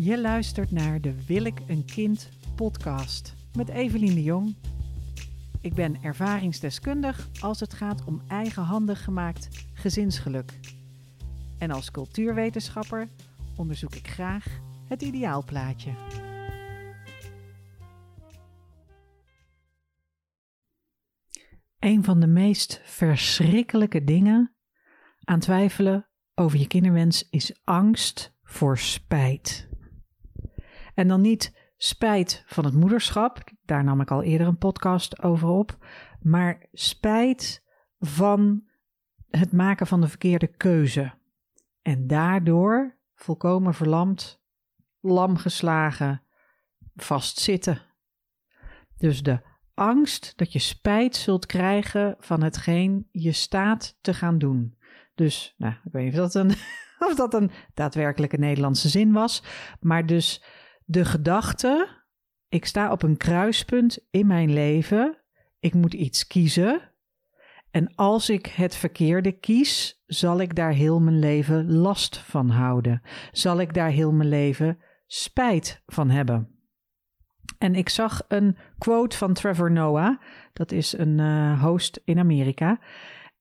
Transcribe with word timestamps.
Je 0.00 0.20
luistert 0.20 0.70
naar 0.70 1.00
de 1.00 1.24
Wil 1.26 1.44
ik 1.44 1.60
een 1.66 1.84
kind 1.84 2.28
podcast 2.54 3.34
met 3.56 3.68
Evelien 3.68 4.14
de 4.14 4.22
Jong. 4.22 4.56
Ik 5.60 5.74
ben 5.74 6.02
ervaringsdeskundig 6.02 7.28
als 7.40 7.60
het 7.60 7.74
gaat 7.74 8.04
om 8.04 8.22
eigenhandig 8.28 9.04
gemaakt 9.04 9.66
gezinsgeluk. 9.74 10.58
En 11.58 11.70
als 11.70 11.90
cultuurwetenschapper 11.90 13.08
onderzoek 13.56 13.94
ik 13.94 14.08
graag 14.08 14.46
het 14.88 15.02
ideaalplaatje. 15.02 15.90
Een 21.78 22.04
van 22.04 22.20
de 22.20 22.26
meest 22.26 22.80
verschrikkelijke 22.84 24.04
dingen 24.04 24.54
aan 25.24 25.40
twijfelen 25.40 26.08
over 26.34 26.58
je 26.58 26.66
kinderwens 26.66 27.28
is 27.30 27.60
angst 27.64 28.36
voor 28.42 28.78
spijt. 28.78 29.67
En 30.98 31.08
dan 31.08 31.20
niet 31.20 31.72
spijt 31.76 32.42
van 32.46 32.64
het 32.64 32.74
moederschap, 32.74 33.38
daar 33.64 33.84
nam 33.84 34.00
ik 34.00 34.10
al 34.10 34.22
eerder 34.22 34.46
een 34.46 34.58
podcast 34.58 35.22
over 35.22 35.48
op, 35.48 35.86
maar 36.20 36.66
spijt 36.72 37.64
van 37.98 38.64
het 39.28 39.52
maken 39.52 39.86
van 39.86 40.00
de 40.00 40.08
verkeerde 40.08 40.46
keuze. 40.46 41.12
En 41.82 42.06
daardoor 42.06 42.98
volkomen 43.14 43.74
verlamd, 43.74 44.42
lam 45.00 45.36
geslagen, 45.36 46.22
vastzitten. 46.94 47.82
Dus 48.96 49.22
de 49.22 49.40
angst 49.74 50.32
dat 50.36 50.52
je 50.52 50.58
spijt 50.58 51.16
zult 51.16 51.46
krijgen 51.46 52.16
van 52.18 52.42
hetgeen 52.42 53.08
je 53.10 53.32
staat 53.32 53.98
te 54.00 54.14
gaan 54.14 54.38
doen. 54.38 54.78
Dus, 55.14 55.54
nou, 55.56 55.74
ik 55.84 55.92
weet 55.92 56.04
niet 56.04 56.12
of 56.12 56.18
dat 56.18 56.34
een, 56.34 56.50
of 57.08 57.14
dat 57.14 57.34
een 57.34 57.50
daadwerkelijke 57.74 58.36
Nederlandse 58.36 58.88
zin 58.88 59.12
was, 59.12 59.42
maar 59.80 60.06
dus 60.06 60.42
de 60.88 61.04
gedachte: 61.04 61.88
ik 62.48 62.64
sta 62.64 62.92
op 62.92 63.02
een 63.02 63.16
kruispunt 63.16 63.98
in 64.10 64.26
mijn 64.26 64.52
leven, 64.52 65.18
ik 65.58 65.74
moet 65.74 65.94
iets 65.94 66.26
kiezen. 66.26 66.92
En 67.70 67.94
als 67.94 68.30
ik 68.30 68.46
het 68.46 68.74
verkeerde 68.74 69.32
kies, 69.32 70.02
zal 70.06 70.40
ik 70.40 70.54
daar 70.54 70.72
heel 70.72 71.00
mijn 71.00 71.18
leven 71.18 71.72
last 71.72 72.18
van 72.18 72.50
houden. 72.50 73.02
Zal 73.32 73.60
ik 73.60 73.74
daar 73.74 73.90
heel 73.90 74.12
mijn 74.12 74.28
leven 74.28 74.78
spijt 75.06 75.82
van 75.86 76.10
hebben. 76.10 76.56
En 77.58 77.74
ik 77.74 77.88
zag 77.88 78.24
een 78.28 78.56
quote 78.78 79.16
van 79.16 79.32
Trevor 79.32 79.72
Noah, 79.72 80.20
dat 80.52 80.72
is 80.72 80.98
een 80.98 81.18
uh, 81.18 81.62
host 81.62 82.00
in 82.04 82.18
Amerika. 82.18 82.80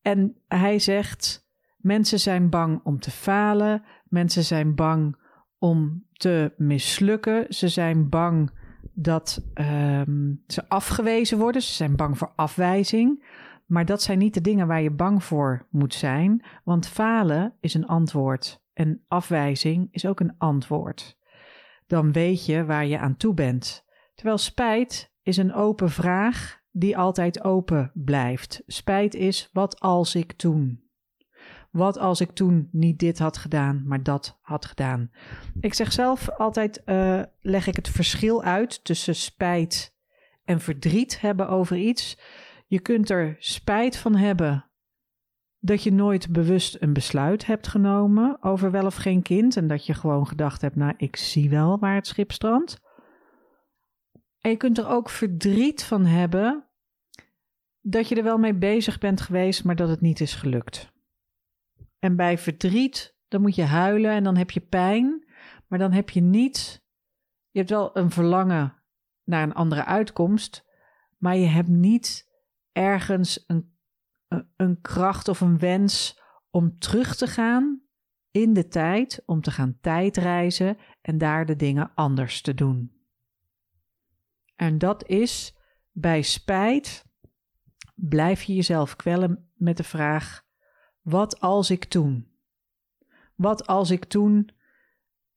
En 0.02 0.42
hij 0.48 0.80
zegt: 0.80 1.50
Mensen 1.78 2.20
zijn 2.20 2.50
bang 2.50 2.80
om 2.84 3.00
te 3.00 3.12
falen, 3.12 3.84
mensen 4.04 4.44
zijn 4.44 4.76
bang 4.76 5.18
om 5.58 6.07
te 6.18 6.54
mislukken, 6.58 7.46
ze 7.54 7.68
zijn 7.68 8.10
bang 8.10 8.52
dat 8.94 9.46
um, 9.54 10.44
ze 10.48 10.70
afgewezen 10.70 11.38
worden, 11.38 11.62
ze 11.62 11.74
zijn 11.74 11.96
bang 11.96 12.18
voor 12.18 12.32
afwijzing. 12.36 13.26
Maar 13.66 13.86
dat 13.86 14.02
zijn 14.02 14.18
niet 14.18 14.34
de 14.34 14.42
dingen 14.42 14.68
waar 14.68 14.82
je 14.82 14.92
bang 14.92 15.24
voor 15.24 15.68
moet 15.70 15.94
zijn, 15.94 16.46
want 16.64 16.88
falen 16.88 17.54
is 17.60 17.74
een 17.74 17.86
antwoord 17.86 18.62
en 18.74 19.04
afwijzing 19.08 19.88
is 19.92 20.06
ook 20.06 20.20
een 20.20 20.36
antwoord. 20.38 21.18
Dan 21.88 22.12
weet 22.12 22.46
je 22.46 22.66
waar 22.66 22.86
je 22.86 22.98
aan 22.98 23.18
toe 23.18 23.34
bent. 23.34 23.86
Terwijl 24.14 24.38
spijt 24.38 25.14
is 25.22 25.38
een 25.38 25.54
open 25.54 25.90
vraag 25.90 26.62
die 26.72 26.98
altijd 26.98 27.44
open 27.44 27.92
blijft. 27.94 28.64
Spijt 28.68 29.16
is 29.16 29.50
wat 29.54 29.80
als 29.80 30.16
ik 30.16 30.32
toen. 30.32 30.87
Wat 31.78 31.98
als 31.98 32.22
ik 32.22 32.32
toen 32.32 32.70
niet 32.72 33.00
dit 33.00 33.20
had 33.20 33.38
gedaan, 33.38 33.84
maar 33.86 34.04
dat 34.04 34.40
had 34.42 34.66
gedaan. 34.66 35.12
Ik 35.60 35.74
zeg 35.74 35.92
zelf 35.92 36.30
altijd, 36.30 36.82
uh, 36.86 37.22
leg 37.42 37.68
ik 37.68 37.76
het 37.76 37.90
verschil 37.90 38.44
uit 38.44 38.84
tussen 38.84 39.16
spijt 39.16 39.96
en 40.46 40.60
verdriet 40.60 41.22
hebben 41.22 41.50
over 41.50 41.78
iets. 41.78 42.20
Je 42.68 42.80
kunt 42.80 43.10
er 43.10 43.36
spijt 43.40 43.98
van 43.98 44.16
hebben 44.16 44.66
dat 45.60 45.84
je 45.84 45.92
nooit 45.92 46.32
bewust 46.32 46.78
een 46.80 46.94
besluit 46.94 47.46
hebt 47.46 47.68
genomen 47.68 48.38
over 48.44 48.72
wel 48.72 48.86
of 48.86 48.96
geen 48.96 49.22
kind. 49.22 49.58
En 49.58 49.68
dat 49.68 49.86
je 49.86 49.94
gewoon 49.94 50.28
gedacht 50.28 50.62
hebt, 50.62 50.76
nou 50.76 50.94
ik 50.98 51.16
zie 51.16 51.50
wel 51.50 51.80
waar 51.80 51.96
het 51.96 52.08
schip 52.08 52.32
strandt. 52.32 52.82
En 54.40 54.52
je 54.52 54.58
kunt 54.58 54.78
er 54.78 54.88
ook 54.88 55.10
verdriet 55.10 55.84
van 55.84 56.06
hebben 56.06 56.66
dat 57.82 58.08
je 58.10 58.16
er 58.16 58.24
wel 58.24 58.38
mee 58.38 58.56
bezig 58.56 58.98
bent 58.98 59.22
geweest, 59.22 59.64
maar 59.64 59.76
dat 59.76 59.90
het 59.90 60.02
niet 60.02 60.20
is 60.20 60.36
gelukt. 60.36 60.96
En 62.00 62.16
bij 62.16 62.38
verdriet, 62.38 63.18
dan 63.28 63.42
moet 63.42 63.56
je 63.56 63.64
huilen 63.64 64.12
en 64.12 64.24
dan 64.24 64.38
heb 64.38 64.52
je 64.52 64.62
pijn, 64.62 65.28
maar 65.68 65.80
dan 65.80 65.92
heb 65.92 66.10
je 66.10 66.22
niet. 66.22 66.86
Je 67.50 67.60
hebt 67.60 67.72
wel 67.72 67.98
een 67.98 68.12
verlangen 68.12 68.84
naar 69.24 69.44
een 69.44 69.54
andere 69.54 69.86
uitkomst, 69.86 70.66
maar 71.18 71.36
je 71.36 71.48
hebt 71.48 71.68
niet 71.68 72.32
ergens 72.72 73.44
een, 73.48 73.78
een 74.56 74.82
kracht 74.82 75.28
of 75.28 75.42
een 75.42 75.60
wens 75.60 76.22
om 76.50 76.80
terug 76.80 77.16
te 77.16 77.28
gaan 77.28 77.82
in 78.32 78.54
de 78.54 78.68
tijd, 78.68 79.24
om 79.26 79.42
te 79.42 79.52
gaan 79.52 79.78
tijdreizen 79.82 80.78
en 81.02 81.18
daar 81.18 81.46
de 81.46 81.56
dingen 81.56 81.92
anders 81.96 82.42
te 82.42 82.54
doen. 82.54 82.92
En 84.56 84.78
dat 84.78 85.08
is 85.08 85.56
bij 85.92 86.22
spijt 86.22 87.06
blijf 87.96 88.44
je 88.44 88.56
jezelf 88.56 88.96
kwellen 88.96 89.52
met 89.54 89.78
de 89.78 89.84
vraag: 89.84 90.46
wat 91.10 91.40
als 91.40 91.70
ik 91.70 91.86
toen? 91.86 92.28
Wat 93.36 93.68
als 93.68 93.92
ik 93.92 94.06
toen? 94.06 94.50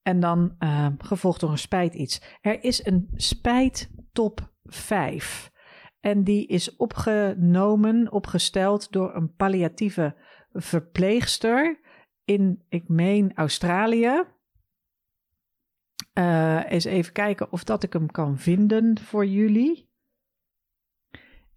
En 0.03 0.21
dan 0.21 0.57
uh, 0.59 0.87
gevolgd 0.99 1.41
door 1.41 1.51
een 1.51 1.59
spijt 1.59 1.95
iets. 1.95 2.23
Er 2.41 2.65
is 2.65 2.87
een 2.87 3.11
spijt 3.15 3.91
top 4.13 4.53
5. 4.65 5.53
En 6.01 6.25
die 6.25 6.47
is 6.47 6.77
opgenomen, 6.77 8.13
opgesteld 8.13 8.93
door 8.93 9.15
een 9.15 9.35
palliatieve 9.35 10.17
verpleegster 10.53 11.81
in, 12.25 12.65
ik 12.69 12.89
meen, 12.89 13.35
Australië. 13.35 14.25
Uh, 16.15 16.71
eens 16.71 16.85
even 16.85 17.13
kijken 17.13 17.53
of 17.53 17.65
dat 17.65 17.83
ik 17.83 17.93
hem 17.93 18.11
kan 18.11 18.39
vinden 18.39 18.99
voor 18.99 19.27
jullie. 19.27 19.90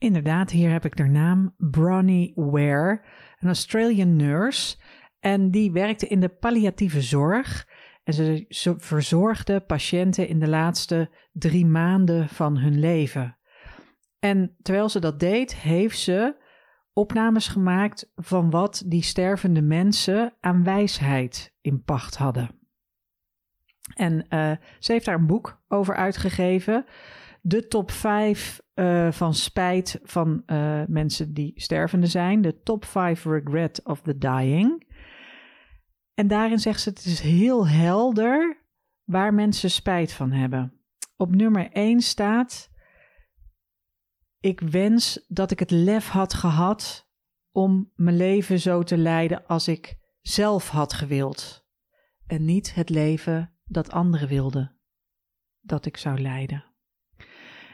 Inderdaad, 0.04 0.52
hier 0.52 0.72
heb 0.72 0.86
ik 0.86 0.96
de 0.96 1.04
naam 1.04 1.54
Bronnie 1.58 2.32
Ware, 2.36 3.02
een 3.40 3.48
Australian 3.48 4.16
nurse. 4.16 4.78
En 5.20 5.52
die 5.52 5.72
werkte 5.72 6.08
in 6.08 6.20
de 6.20 6.30
palliatieve 6.30 7.02
zorg. 7.02 7.68
En 8.04 8.14
ze 8.14 8.76
verzorgde 8.78 9.62
patiënten 9.62 10.28
in 10.28 10.40
de 10.40 10.48
laatste 10.48 11.10
drie 11.32 11.66
maanden 11.66 12.30
van 12.30 12.58
hun 12.58 12.80
leven. 12.80 13.38
En 14.20 14.56
terwijl 14.62 14.90
ze 14.90 15.00
dat 15.00 15.20
deed, 15.20 15.56
heeft 15.56 16.00
ze 16.00 16.36
opnames 16.94 17.48
gemaakt 17.48 18.12
van 18.16 18.50
wat 18.50 18.84
die 18.86 19.04
stervende 19.04 19.62
mensen 19.62 20.34
aan 20.40 20.64
wijsheid 20.64 21.56
in 21.62 21.84
pacht 21.84 22.16
hadden. 22.16 22.50
En 23.94 24.14
uh, 24.30 24.52
ze 24.80 24.92
heeft 24.92 25.06
daar 25.06 25.20
een 25.20 25.28
boek 25.28 25.62
over 25.68 25.96
uitgegeven. 25.96 26.86
De 27.46 27.68
top 27.68 27.92
5 27.92 28.62
uh, 28.76 29.08
eh, 29.08 29.14
van 29.14 29.34
spijt 29.34 30.00
van 30.04 30.44
uh, 30.46 30.84
mensen 30.88 31.34
die 31.34 31.52
stervende 31.56 32.08
zijn. 32.08 32.42
De 32.42 32.62
top 32.62 32.86
5 32.86 33.26
regret 33.26 33.84
of 33.84 34.02
the 34.02 34.18
dying. 34.18 34.92
En 36.14 36.28
daarin 36.28 36.60
zegt 36.60 36.82
ze: 36.82 36.90
het 36.90 37.06
is 37.06 37.20
heel 37.20 37.68
helder 37.68 38.64
waar 39.04 39.34
mensen 39.34 39.72
spijt 39.72 40.12
van 40.12 40.32
hebben. 40.32 40.74
Op 41.18 41.36
nummer 41.36 41.72
1 41.72 42.02
staat: 42.02 42.70
Ik 44.40 44.60
wens 44.60 45.26
dat 45.28 45.52
ik 45.52 45.60
het 45.60 45.72
lef 45.72 46.10
had 46.10 46.34
gehad 46.34 47.10
om 47.52 47.92
mijn 47.96 48.18
leven 48.18 48.60
zo 48.60 48.84
te 48.84 48.98
leiden 48.98 49.46
als 49.48 49.68
ik 49.68 49.98
zelf 50.22 50.70
had 50.70 50.94
gewild. 50.94 51.68
En 52.28 52.46
niet 52.46 52.74
het 52.74 52.90
leven 52.90 53.54
dat 53.64 53.92
anderen 53.92 54.28
wilden 54.28 54.78
dat 55.62 55.86
ik 55.86 55.98
zou 55.98 56.20
leiden. 56.22 56.73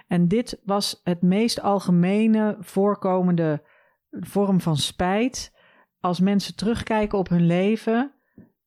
En 0.10 0.28
dit 0.28 0.62
was 0.64 1.02
het 1.04 1.22
meest 1.22 1.62
algemene 1.62 2.58
voorkomende 2.60 3.64
vorm 4.10 4.62
van 4.62 4.78
spijt. 4.78 5.54
Als 6.00 6.20
mensen 6.20 6.56
terugkijken 6.56 7.18
op 7.18 7.30
hun 7.30 7.46
leven 7.46 8.14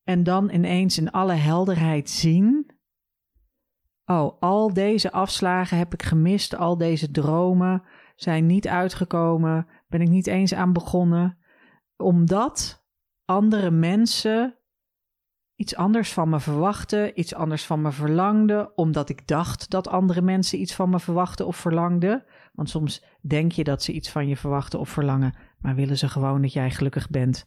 en 0.05 0.23
dan 0.23 0.51
ineens 0.51 0.99
in 0.99 1.11
alle 1.11 1.33
helderheid 1.33 2.11
zien: 2.11 2.71
Oh, 4.05 4.41
al 4.41 4.73
deze 4.73 5.13
afslagen 5.13 5.79
heb 5.79 5.93
ik 5.93 6.03
gemist, 6.03 6.57
al 6.57 6.77
deze 6.77 7.11
dromen 7.11 7.83
zijn 8.17 8.47
niet 8.47 8.69
uitgekomen, 8.69 9.67
ben 9.89 10.01
ik 10.01 10.09
niet 10.09 10.27
eens 10.27 10.55
aan 10.55 10.73
begonnen, 10.73 11.39
omdat 11.97 12.87
andere 13.25 13.71
mensen 13.71 14.57
iets 15.63 15.77
anders 15.77 16.13
van 16.13 16.29
me 16.29 16.41
verwachten, 16.41 17.21
iets 17.21 17.35
anders 17.35 17.65
van 17.65 17.83
me 17.83 17.93
verlangden, 17.93 18.77
omdat 18.77 19.09
ik 19.09 19.27
dacht 19.27 19.71
dat 19.71 19.89
andere 19.89 20.23
mensen 20.23 20.61
iets 20.61 20.75
van 20.75 20.91
me 20.91 21.01
verwachten 21.01 21.47
of 21.47 21.57
verlangden. 21.57 22.25
Want 22.53 22.71
soms 22.71 23.05
denk 23.21 23.53
je 23.53 23.65
dat 23.65 23.83
ze 23.83 23.93
iets 23.93 24.11
van 24.11 24.29
je 24.29 24.37
verwachten 24.37 24.79
of 24.79 24.89
verlangen, 24.89 25.35
maar 25.59 25.75
willen 25.75 25.99
ze 25.99 26.09
gewoon 26.09 26.43
dat 26.43 26.53
jij 26.53 26.71
gelukkig 26.71 27.11
bent. 27.11 27.47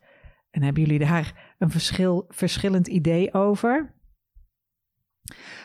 En 0.50 0.64
hebben 0.64 0.84
jullie 0.84 1.00
daar 1.00 1.56
een 1.58 1.72
verschil, 1.72 2.26
verschillend 2.30 2.88
idee 2.88 3.34
over? 3.34 3.96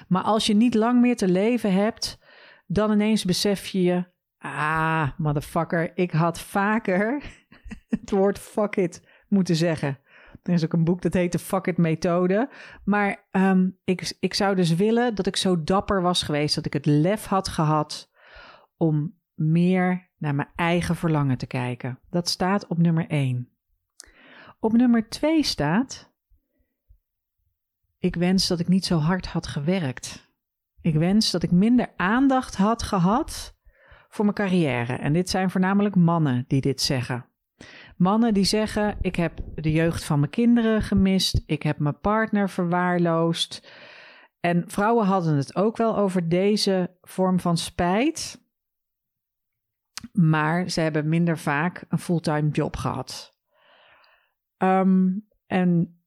Maar 0.08 0.22
als 0.22 0.46
je 0.46 0.54
niet 0.54 0.74
lang 0.74 1.00
meer 1.00 1.16
te 1.16 1.28
leven 1.28 1.72
hebt, 1.72 2.18
dan 2.66 2.92
ineens 2.92 3.24
besef 3.24 3.66
je 3.66 3.82
je, 3.82 4.04
ah, 4.38 5.10
motherfucker, 5.16 5.90
ik 5.96 6.10
had 6.10 6.40
vaker 6.40 7.22
het 7.88 8.10
woord 8.10 8.38
fuck 8.38 8.76
it 8.76 9.24
moeten 9.28 9.56
zeggen. 9.56 9.98
Er 10.42 10.52
is 10.52 10.64
ook 10.64 10.72
een 10.72 10.84
boek 10.84 11.02
dat 11.02 11.14
heet 11.14 11.32
de 11.32 11.38
Fuck 11.38 11.66
It 11.66 11.76
Methode. 11.76 12.50
Maar 12.84 13.28
um, 13.30 13.78
ik, 13.84 14.16
ik 14.20 14.34
zou 14.34 14.56
dus 14.56 14.74
willen 14.74 15.14
dat 15.14 15.26
ik 15.26 15.36
zo 15.36 15.64
dapper 15.64 16.02
was 16.02 16.22
geweest, 16.22 16.54
dat 16.54 16.66
ik 16.66 16.72
het 16.72 16.86
lef 16.86 17.24
had 17.24 17.48
gehad 17.48 18.10
om 18.76 19.18
meer 19.34 20.10
naar 20.18 20.34
mijn 20.34 20.50
eigen 20.54 20.96
verlangen 20.96 21.38
te 21.38 21.46
kijken. 21.46 21.98
Dat 22.10 22.28
staat 22.28 22.66
op 22.66 22.78
nummer 22.78 23.06
1. 23.08 23.48
Op 24.60 24.72
nummer 24.72 25.08
2 25.08 25.42
staat: 25.42 26.12
Ik 27.98 28.14
wens 28.14 28.48
dat 28.48 28.60
ik 28.60 28.68
niet 28.68 28.84
zo 28.84 28.98
hard 28.98 29.26
had 29.26 29.46
gewerkt. 29.46 30.32
Ik 30.80 30.94
wens 30.94 31.30
dat 31.30 31.42
ik 31.42 31.50
minder 31.50 31.92
aandacht 31.96 32.56
had 32.56 32.82
gehad 32.82 33.58
voor 34.08 34.24
mijn 34.24 34.36
carrière. 34.36 34.92
En 34.92 35.12
dit 35.12 35.30
zijn 35.30 35.50
voornamelijk 35.50 35.96
mannen 35.96 36.44
die 36.48 36.60
dit 36.60 36.80
zeggen. 36.80 37.29
Mannen 38.00 38.34
die 38.34 38.44
zeggen: 38.44 38.96
Ik 39.00 39.16
heb 39.16 39.40
de 39.54 39.72
jeugd 39.72 40.04
van 40.04 40.18
mijn 40.18 40.30
kinderen 40.30 40.82
gemist, 40.82 41.42
ik 41.46 41.62
heb 41.62 41.78
mijn 41.78 42.00
partner 42.00 42.50
verwaarloosd. 42.50 43.70
En 44.40 44.64
vrouwen 44.66 45.06
hadden 45.06 45.36
het 45.36 45.56
ook 45.56 45.76
wel 45.76 45.96
over 45.96 46.28
deze 46.28 46.96
vorm 47.00 47.40
van 47.40 47.56
spijt. 47.56 48.44
Maar 50.12 50.68
ze 50.68 50.80
hebben 50.80 51.08
minder 51.08 51.38
vaak 51.38 51.84
een 51.88 51.98
fulltime 51.98 52.48
job 52.50 52.76
gehad. 52.76 53.36
Ehm, 54.56 55.08
en 55.46 56.00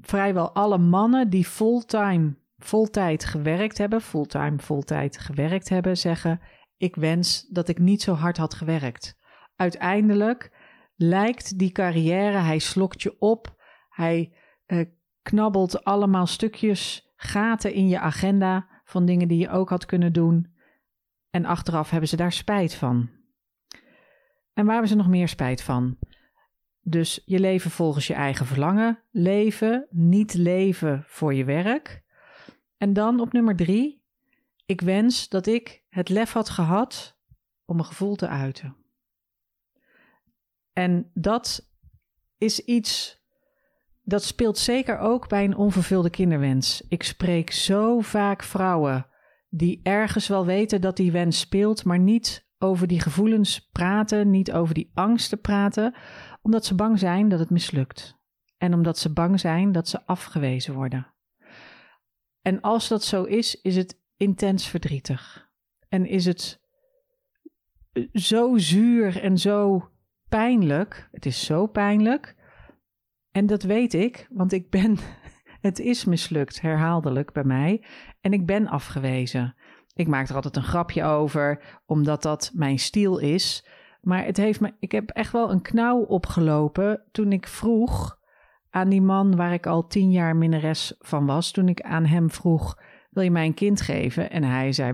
vrijwel 0.00 0.54
alle 0.54 0.78
mannen 0.78 1.30
die 1.30 1.44
fulltime, 1.44 2.36
voltijd 2.58 3.24
gewerkt 3.24 3.78
hebben, 3.78 4.00
fulltime, 4.00 4.58
voltijd 4.58 5.18
gewerkt 5.18 5.68
hebben, 5.68 5.96
zeggen: 5.96 6.40
Ik 6.76 6.96
wens 6.96 7.46
dat 7.48 7.68
ik 7.68 7.78
niet 7.78 8.02
zo 8.02 8.14
hard 8.14 8.36
had 8.36 8.54
gewerkt. 8.54 9.18
Uiteindelijk 9.56 10.59
lijkt 11.02 11.58
die 11.58 11.72
carrière, 11.72 12.38
hij 12.38 12.58
slokt 12.58 13.02
je 13.02 13.18
op, 13.18 13.56
hij 13.88 14.32
uh, 14.66 14.84
knabbelt 15.22 15.84
allemaal 15.84 16.26
stukjes, 16.26 17.12
gaten 17.16 17.72
in 17.72 17.88
je 17.88 17.98
agenda 17.98 18.68
van 18.84 19.04
dingen 19.04 19.28
die 19.28 19.38
je 19.38 19.50
ook 19.50 19.68
had 19.68 19.86
kunnen 19.86 20.12
doen. 20.12 20.54
En 21.30 21.44
achteraf 21.44 21.90
hebben 21.90 22.08
ze 22.08 22.16
daar 22.16 22.32
spijt 22.32 22.74
van. 22.74 23.10
En 24.52 24.64
waar 24.64 24.72
hebben 24.72 24.88
ze 24.88 24.96
nog 24.96 25.08
meer 25.08 25.28
spijt 25.28 25.62
van? 25.62 25.98
Dus 26.80 27.22
je 27.24 27.40
leven 27.40 27.70
volgens 27.70 28.06
je 28.06 28.14
eigen 28.14 28.46
verlangen, 28.46 29.02
leven, 29.10 29.86
niet 29.90 30.34
leven 30.34 31.04
voor 31.06 31.34
je 31.34 31.44
werk. 31.44 32.02
En 32.76 32.92
dan 32.92 33.20
op 33.20 33.32
nummer 33.32 33.56
drie, 33.56 34.02
ik 34.66 34.80
wens 34.80 35.28
dat 35.28 35.46
ik 35.46 35.84
het 35.88 36.08
lef 36.08 36.32
had 36.32 36.48
gehad 36.48 37.18
om 37.64 37.78
een 37.78 37.84
gevoel 37.84 38.16
te 38.16 38.28
uiten. 38.28 38.76
En 40.72 41.10
dat 41.14 41.70
is 42.38 42.60
iets 42.60 43.20
dat 44.02 44.24
speelt 44.24 44.58
zeker 44.58 44.98
ook 44.98 45.28
bij 45.28 45.44
een 45.44 45.56
onvervulde 45.56 46.10
kinderwens. 46.10 46.82
Ik 46.88 47.02
spreek 47.02 47.50
zo 47.50 48.00
vaak 48.00 48.42
vrouwen 48.42 49.06
die 49.48 49.80
ergens 49.82 50.28
wel 50.28 50.46
weten 50.46 50.80
dat 50.80 50.96
die 50.96 51.12
wens 51.12 51.40
speelt, 51.40 51.84
maar 51.84 51.98
niet 51.98 52.48
over 52.58 52.86
die 52.86 53.00
gevoelens 53.00 53.68
praten, 53.72 54.30
niet 54.30 54.52
over 54.52 54.74
die 54.74 54.90
angsten 54.94 55.40
praten, 55.40 55.94
omdat 56.42 56.64
ze 56.64 56.74
bang 56.74 56.98
zijn 56.98 57.28
dat 57.28 57.38
het 57.38 57.50
mislukt. 57.50 58.18
En 58.58 58.74
omdat 58.74 58.98
ze 58.98 59.12
bang 59.12 59.40
zijn 59.40 59.72
dat 59.72 59.88
ze 59.88 60.06
afgewezen 60.06 60.74
worden. 60.74 61.14
En 62.42 62.60
als 62.60 62.88
dat 62.88 63.04
zo 63.04 63.24
is, 63.24 63.60
is 63.60 63.76
het 63.76 64.00
intens 64.16 64.66
verdrietig. 64.66 65.48
En 65.88 66.06
is 66.06 66.24
het 66.24 66.60
zo 68.12 68.58
zuur 68.58 69.20
en 69.20 69.38
zo 69.38 69.88
pijnlijk. 70.30 71.08
Het 71.12 71.26
is 71.26 71.44
zo 71.44 71.66
pijnlijk. 71.66 72.36
En 73.32 73.46
dat 73.46 73.62
weet 73.62 73.94
ik, 73.94 74.26
want 74.30 74.52
ik 74.52 74.70
ben. 74.70 74.98
Het 75.60 75.78
is 75.78 76.04
mislukt, 76.04 76.60
herhaaldelijk 76.60 77.32
bij 77.32 77.44
mij. 77.44 77.84
En 78.20 78.32
ik 78.32 78.46
ben 78.46 78.68
afgewezen. 78.68 79.54
Ik 79.94 80.06
maak 80.06 80.28
er 80.28 80.34
altijd 80.34 80.56
een 80.56 80.62
grapje 80.62 81.04
over, 81.04 81.80
omdat 81.86 82.22
dat 82.22 82.50
mijn 82.54 82.78
stiel 82.78 83.18
is. 83.18 83.66
Maar 84.00 84.24
het 84.24 84.36
heeft 84.36 84.60
me, 84.60 84.74
ik 84.78 84.92
heb 84.92 85.10
echt 85.10 85.32
wel 85.32 85.50
een 85.50 85.62
knauw 85.62 86.00
opgelopen 86.00 87.02
toen 87.12 87.32
ik 87.32 87.46
vroeg 87.46 88.18
aan 88.70 88.88
die 88.88 89.02
man 89.02 89.36
waar 89.36 89.52
ik 89.52 89.66
al 89.66 89.86
tien 89.86 90.10
jaar 90.10 90.36
minnares 90.36 90.94
van 90.98 91.26
was. 91.26 91.50
Toen 91.50 91.68
ik 91.68 91.80
aan 91.80 92.04
hem 92.04 92.30
vroeg: 92.30 92.78
Wil 93.10 93.22
je 93.22 93.30
mij 93.30 93.46
een 93.46 93.54
kind 93.54 93.80
geven? 93.80 94.30
En 94.30 94.44
hij 94.44 94.72
zei: 94.72 94.92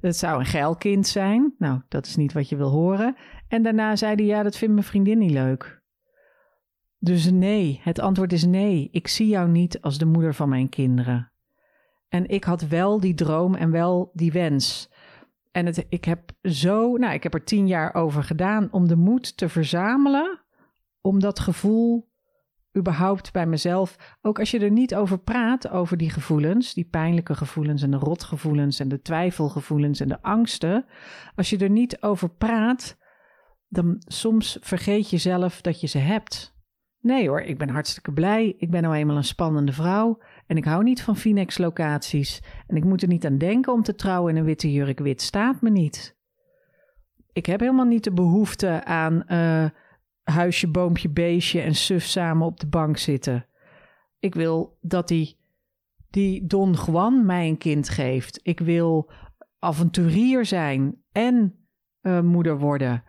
Het 0.00 0.16
zou 0.16 0.38
een 0.38 0.46
geil 0.46 0.76
kind 0.76 1.06
zijn. 1.06 1.54
Nou, 1.58 1.80
dat 1.88 2.06
is 2.06 2.16
niet 2.16 2.32
wat 2.32 2.48
je 2.48 2.56
wil 2.56 2.70
horen. 2.70 3.16
En 3.48 3.62
daarna 3.62 3.96
zei 3.96 4.14
hij: 4.14 4.24
Ja, 4.24 4.42
dat 4.42 4.56
vindt 4.56 4.74
mijn 4.74 4.86
vriendin 4.86 5.18
niet 5.18 5.30
leuk. 5.30 5.82
Dus 6.98 7.30
nee, 7.30 7.80
het 7.82 8.00
antwoord 8.00 8.32
is 8.32 8.44
nee. 8.44 8.88
Ik 8.92 9.08
zie 9.08 9.26
jou 9.26 9.48
niet 9.48 9.80
als 9.80 9.98
de 9.98 10.06
moeder 10.06 10.34
van 10.34 10.48
mijn 10.48 10.68
kinderen. 10.68 11.32
En 12.08 12.28
ik 12.28 12.44
had 12.44 12.62
wel 12.62 13.00
die 13.00 13.14
droom 13.14 13.54
en 13.54 13.70
wel 13.70 14.10
die 14.12 14.32
wens. 14.32 14.90
En 15.50 15.66
het, 15.66 15.86
ik 15.88 16.04
heb 16.04 16.32
zo, 16.42 16.96
nou, 16.96 17.14
ik 17.14 17.22
heb 17.22 17.34
er 17.34 17.44
tien 17.44 17.66
jaar 17.66 17.94
over 17.94 18.22
gedaan 18.22 18.68
om 18.72 18.88
de 18.88 18.96
moed 18.96 19.36
te 19.36 19.48
verzamelen. 19.48 20.40
Om 21.00 21.20
dat 21.20 21.40
gevoel 21.40 22.07
überhaupt 22.78 23.32
bij 23.32 23.46
mezelf, 23.46 24.16
ook 24.22 24.38
als 24.38 24.50
je 24.50 24.58
er 24.58 24.70
niet 24.70 24.94
over 24.94 25.18
praat, 25.18 25.68
over 25.68 25.96
die 25.96 26.10
gevoelens, 26.10 26.74
die 26.74 26.88
pijnlijke 26.90 27.34
gevoelens 27.34 27.82
en 27.82 27.90
de 27.90 27.96
rotgevoelens 27.96 28.80
en 28.80 28.88
de 28.88 29.02
twijfelgevoelens 29.02 30.00
en 30.00 30.08
de 30.08 30.22
angsten. 30.22 30.84
Als 31.34 31.50
je 31.50 31.58
er 31.58 31.70
niet 31.70 32.02
over 32.02 32.30
praat, 32.30 32.96
dan 33.68 33.96
soms 33.98 34.58
vergeet 34.60 35.10
je 35.10 35.18
zelf 35.18 35.60
dat 35.60 35.80
je 35.80 35.86
ze 35.86 35.98
hebt. 35.98 36.56
Nee 37.00 37.28
hoor, 37.28 37.40
ik 37.40 37.58
ben 37.58 37.68
hartstikke 37.68 38.12
blij. 38.12 38.54
Ik 38.58 38.70
ben 38.70 38.82
nou 38.82 38.94
eenmaal 38.94 39.16
een 39.16 39.24
spannende 39.24 39.72
vrouw. 39.72 40.18
En 40.46 40.56
ik 40.56 40.64
hou 40.64 40.82
niet 40.82 41.02
van 41.02 41.16
Finex-locaties. 41.16 42.42
En 42.66 42.76
ik 42.76 42.84
moet 42.84 43.02
er 43.02 43.08
niet 43.08 43.26
aan 43.26 43.38
denken 43.38 43.72
om 43.72 43.82
te 43.82 43.94
trouwen 43.94 44.32
in 44.32 44.38
een 44.38 44.44
witte 44.44 44.72
jurk. 44.72 44.98
Wit 44.98 45.22
staat 45.22 45.60
me 45.60 45.70
niet. 45.70 46.16
Ik 47.32 47.46
heb 47.46 47.60
helemaal 47.60 47.84
niet 47.84 48.04
de 48.04 48.12
behoefte 48.12 48.84
aan 48.84 49.22
uh, 49.28 49.64
huisje, 50.30 50.70
boompje, 50.70 51.08
beestje 51.08 51.60
en 51.60 51.74
suf 51.74 52.04
samen 52.04 52.46
op 52.46 52.60
de 52.60 52.66
bank 52.66 52.96
zitten. 52.96 53.46
Ik 54.18 54.34
wil 54.34 54.78
dat 54.80 55.08
die, 55.08 55.38
die 56.10 56.46
Don 56.46 56.76
Juan 56.86 57.26
mij 57.26 57.48
een 57.48 57.58
kind 57.58 57.88
geeft. 57.88 58.40
Ik 58.42 58.60
wil 58.60 59.10
avonturier 59.58 60.46
zijn 60.46 61.02
en 61.12 61.66
uh, 62.02 62.20
moeder 62.20 62.58
worden. 62.58 63.04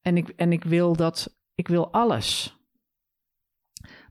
En 0.00 0.16
ik, 0.16 0.28
en 0.28 0.52
ik 0.52 0.64
wil 0.64 0.96
dat, 0.96 1.38
ik 1.54 1.68
wil 1.68 1.92
alles. 1.92 2.58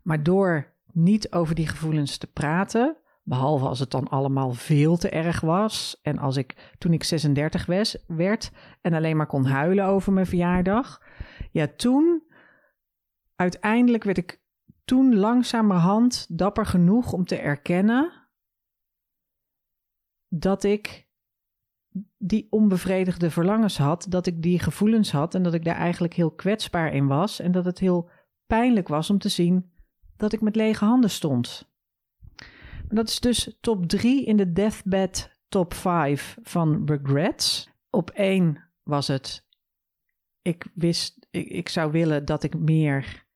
Maar 0.04 0.24
door 0.24 0.75
niet 0.92 1.32
over 1.32 1.56
die 1.56 1.68
gevoelens 1.68 2.18
te 2.18 2.27
praten, 2.27 2.98
behalve 3.24 3.66
als 3.66 3.80
het 3.80 3.92
dan 3.92 4.08
allemaal 4.08 4.51
veel 4.51 4.98
te 4.98 5.10
erg 5.10 5.42
was. 5.42 6.00
En 6.01 6.18
als 6.18 6.38
ik 6.38 6.75
toen 6.77 6.94
ik 6.94 7.04
36 7.04 7.66
was, 7.66 7.98
werd 8.08 8.51
en 8.82 8.94
alleen 8.94 9.18
maar 9.18 9.27
kon 9.27 9.46
huilen 9.46 9.86
over 9.86 10.13
mijn 10.13 10.25
verjaardag. 10.25 11.01
Ja, 11.51 11.68
toen 11.75 12.24
uiteindelijk 13.38 14.03
werd 14.03 14.17
ik 14.17 14.41
toen 14.86 15.15
langzamerhand 15.15 16.38
dapper 16.38 16.65
genoeg 16.65 17.13
om 17.13 17.25
te 17.25 17.36
erkennen 17.36 18.27
dat 20.27 20.63
ik 20.63 21.08
die 22.17 22.48
onbevredigde 22.50 23.32
verlangens 23.32 23.77
had, 23.77 24.06
dat 24.10 24.27
ik 24.27 24.41
die 24.41 24.60
gevoelens 24.60 25.12
had 25.12 25.36
en 25.36 25.44
dat 25.44 25.53
ik 25.53 25.65
daar 25.65 25.75
eigenlijk 25.75 26.13
heel 26.13 26.32
kwetsbaar 26.32 26.94
in 26.94 27.08
was 27.08 27.39
en 27.39 27.51
dat 27.51 27.65
het 27.65 27.79
heel 27.79 28.10
pijnlijk 28.46 28.88
was 28.88 29.10
om 29.10 29.17
te 29.17 29.29
zien 29.29 29.72
dat 30.15 30.34
ik 30.34 30.41
met 30.41 30.56
lege 30.56 30.86
handen 30.86 31.10
stond. 31.10 31.70
Dat 32.89 33.08
is 33.08 33.20
dus 33.20 33.58
top 33.62 33.88
3 33.88 34.25
in 34.25 34.38
de 34.38 34.51
deathbed 34.51 35.39
top 35.48 35.74
5 35.74 36.38
van 36.41 36.86
regrets. 36.86 37.70
Op 37.89 38.10
1 38.10 38.63
was 38.84 39.08
het, 39.08 39.48
ik 40.41 40.65
wist, 40.74 41.27
ik, 41.32 41.48
ik 41.48 41.70
zou 41.70 41.91
willen 41.91 42.25
dat 42.25 42.44
ik 42.44 42.58
meer 42.58 43.26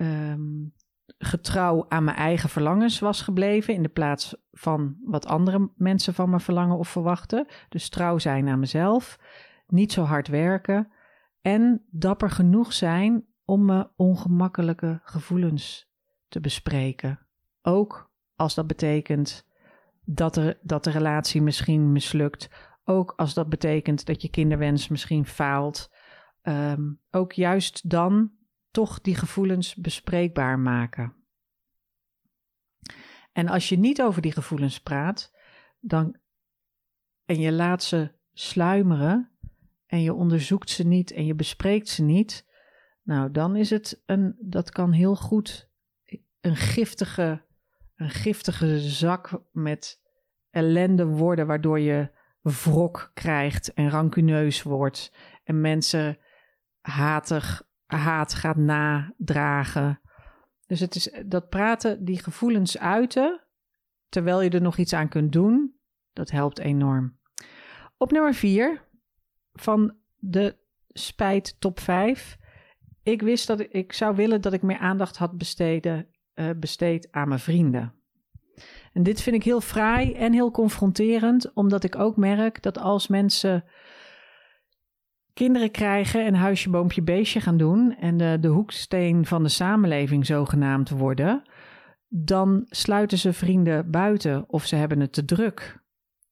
um, 0.00 0.74
getrouw 1.18 1.84
aan 1.88 2.04
mijn 2.04 2.16
eigen 2.16 2.48
verlangens 2.48 2.98
was 2.98 3.22
gebleven 3.22 3.74
in 3.74 3.82
de 3.82 3.88
plaats 3.88 4.36
van 4.52 4.96
wat 5.04 5.26
andere 5.26 5.70
mensen 5.76 6.14
van 6.14 6.30
me 6.30 6.40
verlangen 6.40 6.78
of 6.78 6.88
verwachten. 6.88 7.46
Dus 7.68 7.88
trouw 7.88 8.18
zijn 8.18 8.48
aan 8.48 8.58
mezelf, 8.58 9.18
niet 9.66 9.92
zo 9.92 10.02
hard 10.02 10.28
werken 10.28 10.92
en 11.40 11.84
dapper 11.90 12.30
genoeg 12.30 12.72
zijn 12.72 13.24
om 13.44 13.64
me 13.64 13.88
ongemakkelijke 13.96 15.00
gevoelens 15.02 15.90
te 16.28 16.40
bespreken. 16.40 17.26
Ook 17.62 18.10
als 18.36 18.54
dat 18.54 18.66
betekent 18.66 19.46
dat, 20.04 20.36
er, 20.36 20.58
dat 20.62 20.84
de 20.84 20.90
relatie 20.90 21.42
misschien 21.42 21.92
mislukt. 21.92 22.50
Ook 22.84 23.12
als 23.16 23.34
dat 23.34 23.48
betekent 23.48 24.06
dat 24.06 24.22
je 24.22 24.30
kinderwens 24.30 24.88
misschien 24.88 25.26
faalt. 25.26 25.90
Um, 26.42 27.00
ook 27.10 27.32
juist 27.32 27.90
dan 27.90 28.32
toch 28.70 29.00
die 29.00 29.14
gevoelens 29.14 29.74
bespreekbaar 29.74 30.58
maken. 30.58 31.14
En 33.32 33.48
als 33.48 33.68
je 33.68 33.78
niet 33.78 34.02
over 34.02 34.22
die 34.22 34.32
gevoelens 34.32 34.80
praat, 34.80 35.36
dan, 35.80 36.16
en 37.24 37.40
je 37.40 37.52
laat 37.52 37.82
ze 37.82 38.12
sluimeren 38.32 39.30
en 39.86 40.02
je 40.02 40.14
onderzoekt 40.14 40.70
ze 40.70 40.86
niet 40.86 41.10
en 41.10 41.26
je 41.26 41.34
bespreekt 41.34 41.88
ze 41.88 42.02
niet, 42.02 42.46
nou 43.02 43.30
dan 43.30 43.56
is 43.56 43.70
het 43.70 44.02
een, 44.06 44.36
dat 44.40 44.70
kan 44.70 44.92
heel 44.92 45.16
goed 45.16 45.70
een 46.40 46.56
giftige, 46.56 47.42
een 47.96 48.10
giftige 48.10 48.80
zak 48.80 49.42
met 49.52 50.00
ellende 50.50 51.06
worden, 51.06 51.46
waardoor 51.46 51.80
je 51.80 52.10
wrok 52.42 53.10
krijgt 53.14 53.72
en 53.72 53.90
rancuneus 53.90 54.62
wordt 54.62 55.12
en 55.44 55.60
mensen 55.60 56.18
hatig, 56.80 57.62
haat 57.96 58.34
gaat 58.34 58.56
nadragen. 58.56 60.00
Dus 60.66 60.80
het 60.80 60.94
is 60.94 61.10
dat 61.26 61.48
praten, 61.48 62.04
die 62.04 62.22
gevoelens 62.22 62.78
uiten, 62.78 63.40
terwijl 64.08 64.42
je 64.42 64.50
er 64.50 64.62
nog 64.62 64.76
iets 64.76 64.92
aan 64.92 65.08
kunt 65.08 65.32
doen, 65.32 65.74
dat 66.12 66.30
helpt 66.30 66.58
enorm. 66.58 67.18
Op 67.96 68.12
nummer 68.12 68.34
4 68.34 68.88
van 69.52 69.96
de 70.16 70.56
spijt 70.88 71.60
top 71.60 71.80
5. 71.80 72.38
Ik 73.02 73.22
wist 73.22 73.46
dat 73.46 73.66
ik, 73.68 73.92
zou 73.92 74.16
willen 74.16 74.40
dat 74.40 74.52
ik 74.52 74.62
meer 74.62 74.78
aandacht 74.78 75.16
had 75.16 75.38
besteden, 75.38 76.08
uh, 76.34 76.50
besteed 76.56 77.08
aan 77.10 77.28
mijn 77.28 77.40
vrienden. 77.40 77.94
En 78.92 79.02
dit 79.02 79.20
vind 79.20 79.36
ik 79.36 79.42
heel 79.44 79.60
fraai 79.60 80.12
en 80.12 80.32
heel 80.32 80.50
confronterend, 80.50 81.52
omdat 81.54 81.84
ik 81.84 81.96
ook 81.96 82.16
merk 82.16 82.62
dat 82.62 82.78
als 82.78 83.08
mensen 83.08 83.64
kinderen 85.32 85.70
krijgen 85.70 86.24
en 86.24 86.34
huisje, 86.34 86.70
boompje, 86.70 87.02
beestje 87.02 87.40
gaan 87.40 87.56
doen 87.56 87.96
en 87.96 88.16
de, 88.16 88.36
de 88.40 88.48
hoeksteen 88.48 89.26
van 89.26 89.42
de 89.42 89.48
samenleving 89.48 90.26
zogenaamd 90.26 90.90
worden, 90.90 91.42
dan 92.08 92.66
sluiten 92.68 93.18
ze 93.18 93.32
vrienden 93.32 93.90
buiten 93.90 94.44
of 94.48 94.66
ze 94.66 94.76
hebben 94.76 95.00
het 95.00 95.12
te 95.12 95.24
druk. 95.24 95.82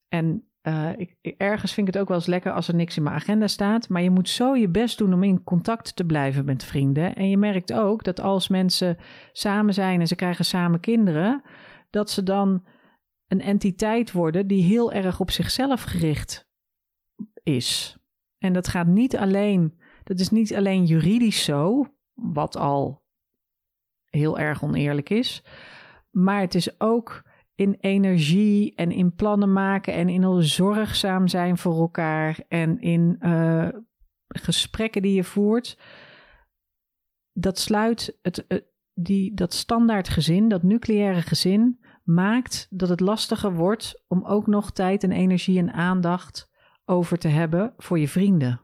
En 0.09 0.49
uh, 0.63 0.91
ik, 0.97 1.17
ergens 1.37 1.73
vind 1.73 1.89
ik 1.89 1.93
het 1.93 2.03
ook 2.03 2.09
wel 2.09 2.17
eens 2.17 2.27
lekker 2.27 2.53
als 2.53 2.69
er 2.69 2.75
niks 2.75 2.97
in 2.97 3.03
mijn 3.03 3.15
agenda 3.15 3.47
staat. 3.47 3.89
Maar 3.89 4.03
je 4.03 4.11
moet 4.11 4.29
zo 4.29 4.57
je 4.57 4.69
best 4.69 4.99
doen 4.99 5.13
om 5.13 5.23
in 5.23 5.45
contact 5.45 5.97
te 5.97 6.05
blijven 6.05 6.45
met 6.45 6.65
vrienden. 6.65 7.15
En 7.15 7.31
je 7.31 7.37
merkt 7.37 7.73
ook 7.73 8.05
dat 8.05 8.21
als 8.21 8.49
mensen 8.49 8.97
samen 9.33 9.75
zijn 9.75 10.01
en 10.01 10.07
ze 10.07 10.15
krijgen 10.15 10.45
samen 10.45 10.81
kinderen, 10.81 11.43
dat 11.91 12.11
ze 12.11 12.23
dan 12.23 12.65
een 13.29 13.41
entiteit 13.41 14.13
worden 14.13 14.47
die 14.47 14.63
heel 14.63 14.93
erg 14.93 15.21
op 15.21 15.31
zichzelf 15.31 15.83
gericht 15.83 16.49
is. 17.43 17.98
En 18.39 18.53
dat 18.53 18.69
gaat 18.69 18.87
niet 18.87 19.17
alleen, 19.17 19.79
dat 20.05 20.21
is 20.21 20.31
niet 20.31 20.55
alleen 20.55 20.85
juridisch 20.85 21.45
zo, 21.45 21.87
wat 22.15 22.57
al 22.57 23.07
heel 24.05 24.39
erg 24.39 24.65
oneerlijk 24.65 25.11
is, 25.11 25.45
maar 26.11 26.41
het 26.41 26.55
is 26.55 26.81
ook 26.81 27.23
in 27.55 27.77
energie 27.81 28.75
en 28.75 28.91
in 28.91 29.15
plannen 29.15 29.53
maken 29.53 29.95
en 29.95 30.09
in 30.09 30.43
zorgzaam 30.43 31.29
zijn 31.29 31.59
voor 31.59 31.79
elkaar 31.81 32.41
en 32.49 32.81
in 32.81 33.17
uh, 33.21 33.69
gesprekken 34.29 35.03
die 35.03 35.15
je 35.15 35.25
voert. 35.25 35.79
Dat 37.33 37.59
sluit 37.59 38.19
het, 38.23 38.45
uh, 38.49 38.59
die, 38.95 39.35
dat 39.35 39.55
standaard 39.55 40.09
gezin, 40.09 40.49
dat 40.49 40.63
nucleaire 40.63 41.23
gezin, 41.23 41.79
maakt 42.05 42.67
dat 42.71 42.89
het 42.89 43.01
lastiger 43.01 43.55
wordt 43.55 44.05
om 44.07 44.25
ook 44.25 44.47
nog 44.47 44.71
tijd 44.73 45.03
en 45.03 45.13
energie 45.13 45.59
en 45.59 45.73
aandacht 45.73 46.48
over 46.89 47.19
te 47.19 47.29
hebben 47.29 47.75
voor 47.77 47.99
je 47.99 48.09
vrienden. 48.09 48.61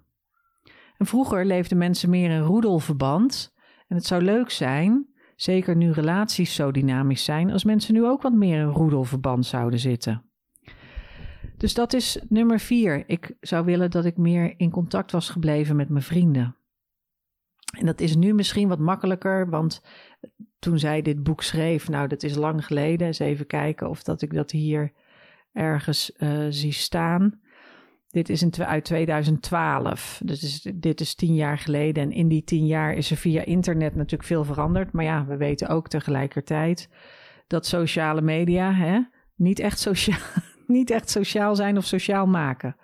En 0.97 1.07
vroeger 1.07 1.47
leefden 1.47 1.79
mensen 1.79 2.11
meer 2.11 2.31
in 2.31 2.41
roedelverband. 2.41 3.55
En 3.87 3.97
het 3.97 4.07
zou 4.07 4.23
leuk 4.23 4.51
zijn, 4.51 5.07
zeker 5.37 5.77
nu 5.77 5.91
relaties 5.91 6.55
zo 6.55 6.71
dynamisch 6.71 7.25
zijn, 7.25 7.51
als 7.51 7.65
mensen 7.65 7.95
nu 7.95 8.05
ook 8.05 8.23
wat 8.23 8.33
meer 8.33 8.61
in 8.61 8.67
roedelverband 8.69 9.47
zouden 9.47 9.79
zitten. 9.79 10.25
Dus 11.57 11.75
dat 11.75 11.93
is 11.93 12.19
nummer 12.29 12.61
vier. 12.61 13.05
Ik 13.07 13.37
zou 13.41 13.65
willen 13.65 13.91
dat 13.91 14.05
ik 14.05 14.17
meer 14.17 14.55
in 14.57 14.71
contact 14.71 15.13
was 15.13 15.29
gebleven 15.29 15.77
met 15.77 15.89
mijn 15.89 16.05
vrienden. 16.05 16.57
En 17.79 17.87
dat 17.87 18.01
is 18.01 18.17
nu 18.17 18.35
misschien 18.35 18.69
wat 18.69 18.79
makkelijker, 18.79 19.51
want 19.51 19.83
toen 20.59 20.79
zij 20.79 21.03
dit 21.03 21.23
boek 21.23 21.43
schreef, 21.43 21.89
nou 21.89 22.09
dat 22.09 22.23
is 22.23 22.35
lang 22.35 22.67
geleden, 22.67 23.07
eens 23.07 23.19
even 23.19 23.47
kijken 23.47 23.89
of 23.89 24.03
dat 24.03 24.23
ik 24.23 24.35
dat 24.35 24.51
hier 24.51 24.93
ergens 25.53 26.13
uh, 26.19 26.47
zie 26.49 26.73
staan. 26.73 27.41
Dit 28.15 28.29
is 28.29 28.43
in, 28.43 28.53
uit 28.65 28.85
2012, 28.85 30.21
dus 30.25 30.69
dit 30.75 31.01
is 31.01 31.15
tien 31.15 31.35
jaar 31.35 31.59
geleden. 31.59 32.03
En 32.03 32.13
in 32.13 32.29
die 32.29 32.45
tien 32.45 32.67
jaar 32.67 32.95
is 32.95 33.11
er 33.11 33.17
via 33.17 33.45
internet 33.45 33.95
natuurlijk 33.95 34.29
veel 34.29 34.45
veranderd. 34.45 34.93
Maar 34.93 35.05
ja, 35.05 35.27
we 35.27 35.37
weten 35.37 35.69
ook 35.69 35.89
tegelijkertijd 35.89 36.89
dat 37.47 37.67
sociale 37.67 38.21
media 38.21 38.73
hè, 38.73 39.01
niet, 39.35 39.59
echt 39.59 39.79
sociaal, 39.79 40.19
niet 40.67 40.91
echt 40.91 41.11
sociaal 41.11 41.57
zijn 41.57 41.77
of 41.77 41.85
sociaal 41.85 42.27
maken. 42.27 42.77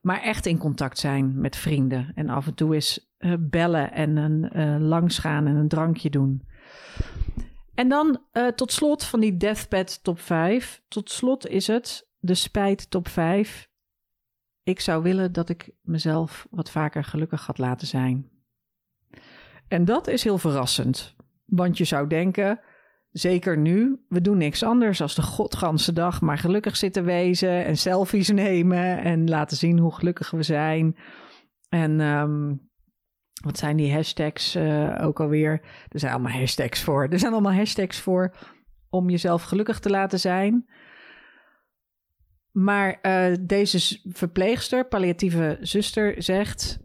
Maar 0.00 0.20
echt 0.20 0.46
in 0.46 0.58
contact 0.58 0.98
zijn 0.98 1.40
met 1.40 1.56
vrienden. 1.56 2.12
En 2.14 2.28
af 2.28 2.46
en 2.46 2.54
toe 2.54 2.74
eens 2.74 3.14
uh, 3.18 3.34
bellen 3.38 3.92
en 3.92 4.16
een 4.16 4.50
uh, 4.56 4.88
langsgaan 4.88 5.46
en 5.46 5.56
een 5.56 5.68
drankje 5.68 6.10
doen. 6.10 6.46
En 7.74 7.88
dan 7.88 8.20
uh, 8.32 8.46
tot 8.46 8.72
slot 8.72 9.04
van 9.04 9.20
die 9.20 9.36
deathbed 9.36 10.02
top 10.02 10.20
5. 10.20 10.82
Tot 10.88 11.10
slot 11.10 11.46
is 11.46 11.66
het 11.66 12.08
de 12.18 12.34
spijt 12.34 12.90
top 12.90 13.08
5 13.08 13.69
ik 14.70 14.80
zou 14.80 15.02
willen 15.02 15.32
dat 15.32 15.48
ik 15.48 15.70
mezelf 15.82 16.46
wat 16.50 16.70
vaker 16.70 17.04
gelukkig 17.04 17.46
had 17.46 17.58
laten 17.58 17.86
zijn. 17.86 18.30
En 19.68 19.84
dat 19.84 20.06
is 20.08 20.24
heel 20.24 20.38
verrassend, 20.38 21.14
want 21.44 21.78
je 21.78 21.84
zou 21.84 22.06
denken, 22.06 22.60
zeker 23.10 23.58
nu, 23.58 24.04
we 24.08 24.20
doen 24.20 24.38
niks 24.38 24.62
anders 24.62 25.00
als 25.00 25.14
de 25.14 25.22
godganse 25.22 25.92
dag 25.92 26.20
maar 26.20 26.38
gelukkig 26.38 26.76
zitten 26.76 27.04
wezen 27.04 27.64
en 27.64 27.76
selfies 27.76 28.28
nemen 28.28 28.98
en 28.98 29.28
laten 29.28 29.56
zien 29.56 29.78
hoe 29.78 29.94
gelukkig 29.94 30.30
we 30.30 30.42
zijn. 30.42 30.96
En 31.68 32.00
um, 32.00 32.70
wat 33.42 33.58
zijn 33.58 33.76
die 33.76 33.92
hashtags 33.92 34.56
uh, 34.56 34.98
ook 35.00 35.20
alweer? 35.20 35.60
Er 35.88 35.98
zijn 35.98 36.12
allemaal 36.12 36.32
hashtags 36.32 36.82
voor. 36.82 37.08
Er 37.10 37.18
zijn 37.18 37.32
allemaal 37.32 37.54
hashtags 37.54 38.00
voor 38.00 38.34
om 38.88 39.10
jezelf 39.10 39.42
gelukkig 39.42 39.78
te 39.78 39.90
laten 39.90 40.20
zijn. 40.20 40.68
Maar 42.52 42.98
uh, 43.02 43.36
deze 43.40 44.00
verpleegster, 44.04 44.88
palliatieve 44.88 45.58
zuster, 45.60 46.22
zegt: 46.22 46.78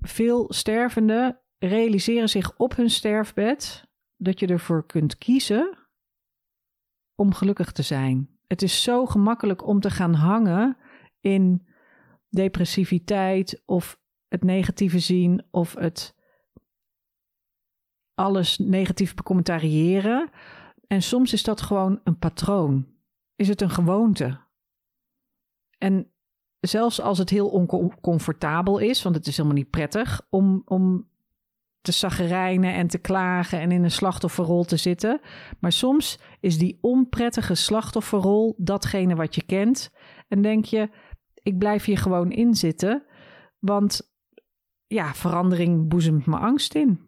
Veel 0.00 0.52
stervenden 0.52 1.40
realiseren 1.58 2.28
zich 2.28 2.56
op 2.56 2.76
hun 2.76 2.90
sterfbed 2.90 3.84
dat 4.16 4.40
je 4.40 4.46
ervoor 4.46 4.86
kunt 4.86 5.18
kiezen 5.18 5.78
om 7.14 7.34
gelukkig 7.34 7.72
te 7.72 7.82
zijn. 7.82 8.28
Het 8.46 8.62
is 8.62 8.82
zo 8.82 9.06
gemakkelijk 9.06 9.66
om 9.66 9.80
te 9.80 9.90
gaan 9.90 10.14
hangen 10.14 10.76
in 11.20 11.66
depressiviteit 12.28 13.62
of 13.66 14.00
het 14.28 14.44
negatieve 14.44 14.98
zien 14.98 15.44
of 15.50 15.74
het 15.74 16.14
alles 18.14 18.58
negatief 18.58 19.14
becommentariëren. 19.14 20.30
En 20.86 21.02
soms 21.02 21.32
is 21.32 21.42
dat 21.42 21.60
gewoon 21.60 22.00
een 22.04 22.18
patroon. 22.18 22.86
Is 23.36 23.48
het 23.48 23.60
een 23.60 23.70
gewoonte? 23.70 24.40
En 25.82 26.10
zelfs 26.60 27.00
als 27.00 27.18
het 27.18 27.30
heel 27.30 27.48
oncomfortabel 27.48 28.78
is, 28.78 29.02
want 29.02 29.14
het 29.14 29.26
is 29.26 29.36
helemaal 29.36 29.56
niet 29.56 29.70
prettig 29.70 30.26
om, 30.30 30.62
om 30.64 31.08
te 31.80 31.92
zaggerijnen 31.92 32.74
en 32.74 32.86
te 32.86 32.98
klagen 32.98 33.60
en 33.60 33.72
in 33.72 33.84
een 33.84 33.90
slachtofferrol 33.90 34.64
te 34.64 34.76
zitten. 34.76 35.20
Maar 35.60 35.72
soms 35.72 36.18
is 36.40 36.58
die 36.58 36.78
onprettige 36.80 37.54
slachtofferrol 37.54 38.54
datgene 38.56 39.14
wat 39.14 39.34
je 39.34 39.42
kent. 39.42 39.90
En 40.28 40.42
denk 40.42 40.64
je, 40.64 40.90
ik 41.34 41.58
blijf 41.58 41.84
hier 41.84 41.98
gewoon 41.98 42.30
in 42.30 42.54
zitten, 42.54 43.04
want 43.58 44.14
ja, 44.86 45.14
verandering 45.14 45.88
boezemt 45.88 46.26
me 46.26 46.36
angst 46.36 46.74
in. 46.74 47.00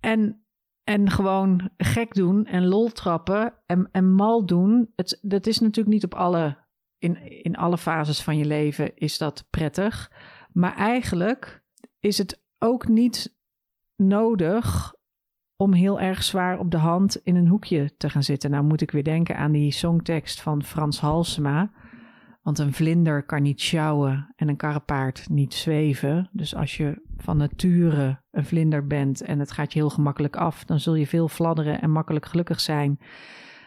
En, 0.00 0.44
en 0.84 1.10
gewoon 1.10 1.70
gek 1.76 2.14
doen 2.14 2.46
en 2.46 2.66
lol 2.66 2.88
trappen 2.88 3.54
en, 3.66 3.88
en 3.92 4.12
mal 4.12 4.46
doen, 4.46 4.92
het, 4.96 5.18
dat 5.22 5.46
is 5.46 5.58
natuurlijk 5.58 5.94
niet 5.94 6.04
op 6.04 6.14
alle 6.14 6.64
in, 6.98 7.42
in 7.42 7.56
alle 7.56 7.78
fases 7.78 8.22
van 8.22 8.38
je 8.38 8.44
leven 8.44 8.96
is 8.96 9.18
dat 9.18 9.46
prettig. 9.50 10.12
Maar 10.52 10.76
eigenlijk 10.76 11.62
is 12.00 12.18
het 12.18 12.42
ook 12.58 12.88
niet 12.88 13.36
nodig 13.96 14.94
om 15.56 15.72
heel 15.72 16.00
erg 16.00 16.22
zwaar 16.22 16.58
op 16.58 16.70
de 16.70 16.76
hand 16.76 17.16
in 17.16 17.36
een 17.36 17.48
hoekje 17.48 17.96
te 17.96 18.10
gaan 18.10 18.22
zitten. 18.22 18.50
Nou 18.50 18.64
moet 18.64 18.80
ik 18.80 18.90
weer 18.90 19.04
denken 19.04 19.36
aan 19.36 19.52
die 19.52 19.72
songtekst 19.72 20.40
van 20.40 20.62
Frans 20.62 21.00
Halsema. 21.00 21.70
Want 22.42 22.58
een 22.58 22.72
vlinder 22.72 23.22
kan 23.22 23.42
niet 23.42 23.60
sjouwen 23.60 24.32
en 24.36 24.48
een 24.48 24.56
karrepaard 24.56 25.28
niet 25.28 25.54
zweven. 25.54 26.28
Dus 26.32 26.54
als 26.54 26.76
je 26.76 27.02
van 27.16 27.36
nature 27.36 28.20
een 28.30 28.44
vlinder 28.44 28.86
bent 28.86 29.20
en 29.20 29.38
het 29.38 29.52
gaat 29.52 29.72
je 29.72 29.78
heel 29.78 29.90
gemakkelijk 29.90 30.36
af, 30.36 30.64
dan 30.64 30.80
zul 30.80 30.94
je 30.94 31.06
veel 31.06 31.28
fladderen 31.28 31.80
en 31.80 31.90
makkelijk 31.90 32.26
gelukkig 32.26 32.60
zijn. 32.60 32.98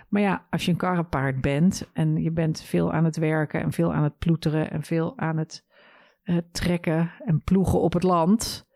Maar 0.10 0.22
ja, 0.22 0.46
als 0.50 0.66
je 0.66 0.72
een 0.72 0.78
karrepaard 0.78 1.42
bent 1.42 1.90
en 1.94 2.22
je 2.22 2.32
bent 2.32 2.62
veel 2.62 2.94
aan 2.94 3.04
het 3.04 3.18
werken 3.18 3.62
en 3.62 3.72
veel 3.72 3.94
aan 3.94 4.04
het 4.04 4.18
ploeteren 4.18 4.72
en 4.72 4.84
veel 4.84 5.18
aan 5.18 5.38
het 5.38 5.66
uh, 6.24 6.38
trekken 6.52 7.12
en 7.26 7.42
ploegen 7.44 7.82
op 7.82 7.94
het 7.94 8.04
land, 8.04 8.68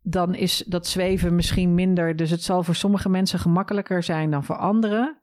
dan 0.00 0.34
is 0.34 0.58
dat 0.58 0.86
zweven 0.86 1.34
misschien 1.34 1.74
minder. 1.74 2.16
Dus 2.16 2.30
het 2.30 2.42
zal 2.42 2.62
voor 2.62 2.74
sommige 2.74 3.08
mensen 3.08 3.38
gemakkelijker 3.38 4.02
zijn 4.02 4.30
dan 4.30 4.44
voor 4.44 4.56
anderen. 4.56 5.18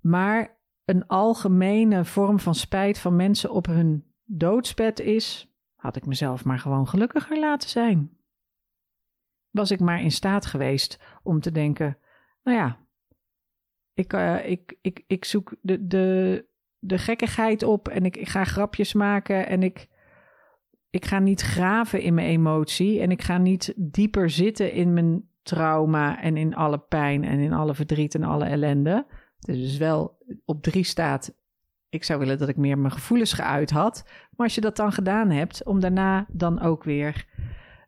Maar 0.00 0.58
een 0.84 1.06
algemene 1.06 2.04
vorm 2.04 2.40
van 2.40 2.54
spijt 2.54 2.98
van 2.98 3.16
mensen 3.16 3.50
op 3.50 3.66
hun 3.66 4.12
doodsbed 4.24 5.00
is, 5.00 5.52
had 5.74 5.96
ik 5.96 6.06
mezelf 6.06 6.44
maar 6.44 6.58
gewoon 6.58 6.88
gelukkiger 6.88 7.38
laten 7.38 7.68
zijn. 7.68 8.16
Was 9.50 9.70
ik 9.70 9.80
maar 9.80 10.00
in 10.00 10.10
staat 10.10 10.46
geweest 10.46 11.00
om 11.22 11.40
te 11.40 11.50
denken, 11.50 11.98
nou 12.42 12.56
ja, 12.56 12.78
ik, 13.98 14.12
uh, 14.12 14.50
ik, 14.50 14.76
ik, 14.80 15.04
ik 15.06 15.24
zoek 15.24 15.54
de, 15.60 15.86
de, 15.86 16.44
de 16.78 16.98
gekkigheid 16.98 17.62
op 17.62 17.88
en 17.88 18.04
ik, 18.04 18.16
ik 18.16 18.28
ga 18.28 18.44
grapjes 18.44 18.92
maken 18.92 19.46
en 19.46 19.62
ik, 19.62 19.88
ik 20.90 21.04
ga 21.04 21.18
niet 21.18 21.40
graven 21.40 22.00
in 22.00 22.14
mijn 22.14 22.28
emotie 22.28 23.00
en 23.00 23.10
ik 23.10 23.22
ga 23.22 23.38
niet 23.38 23.72
dieper 23.76 24.30
zitten 24.30 24.72
in 24.72 24.92
mijn 24.92 25.28
trauma 25.42 26.22
en 26.22 26.36
in 26.36 26.54
alle 26.54 26.78
pijn 26.78 27.24
en 27.24 27.38
in 27.38 27.52
alle 27.52 27.74
verdriet 27.74 28.14
en 28.14 28.22
alle 28.22 28.44
ellende. 28.44 29.06
Dus 29.38 29.76
wel 29.76 30.18
op 30.44 30.62
drie 30.62 30.84
staat, 30.84 31.34
ik 31.88 32.04
zou 32.04 32.18
willen 32.18 32.38
dat 32.38 32.48
ik 32.48 32.56
meer 32.56 32.78
mijn 32.78 32.92
gevoelens 32.92 33.32
geuit 33.32 33.70
had. 33.70 34.04
Maar 34.06 34.46
als 34.46 34.54
je 34.54 34.60
dat 34.60 34.76
dan 34.76 34.92
gedaan 34.92 35.30
hebt, 35.30 35.64
om 35.64 35.80
daarna 35.80 36.26
dan 36.32 36.60
ook 36.60 36.84
weer 36.84 37.26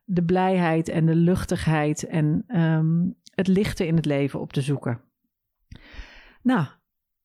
de 0.05 0.25
blijheid 0.25 0.89
en 0.89 1.07
de 1.07 1.15
luchtigheid 1.15 2.07
en 2.07 2.45
ehm, 2.47 3.09
het 3.35 3.47
lichte 3.47 3.87
in 3.87 3.97
het 3.97 4.05
leven 4.05 4.41
op 4.41 4.53
te 4.53 4.61
zoeken. 4.61 5.09
Nou, 6.43 6.67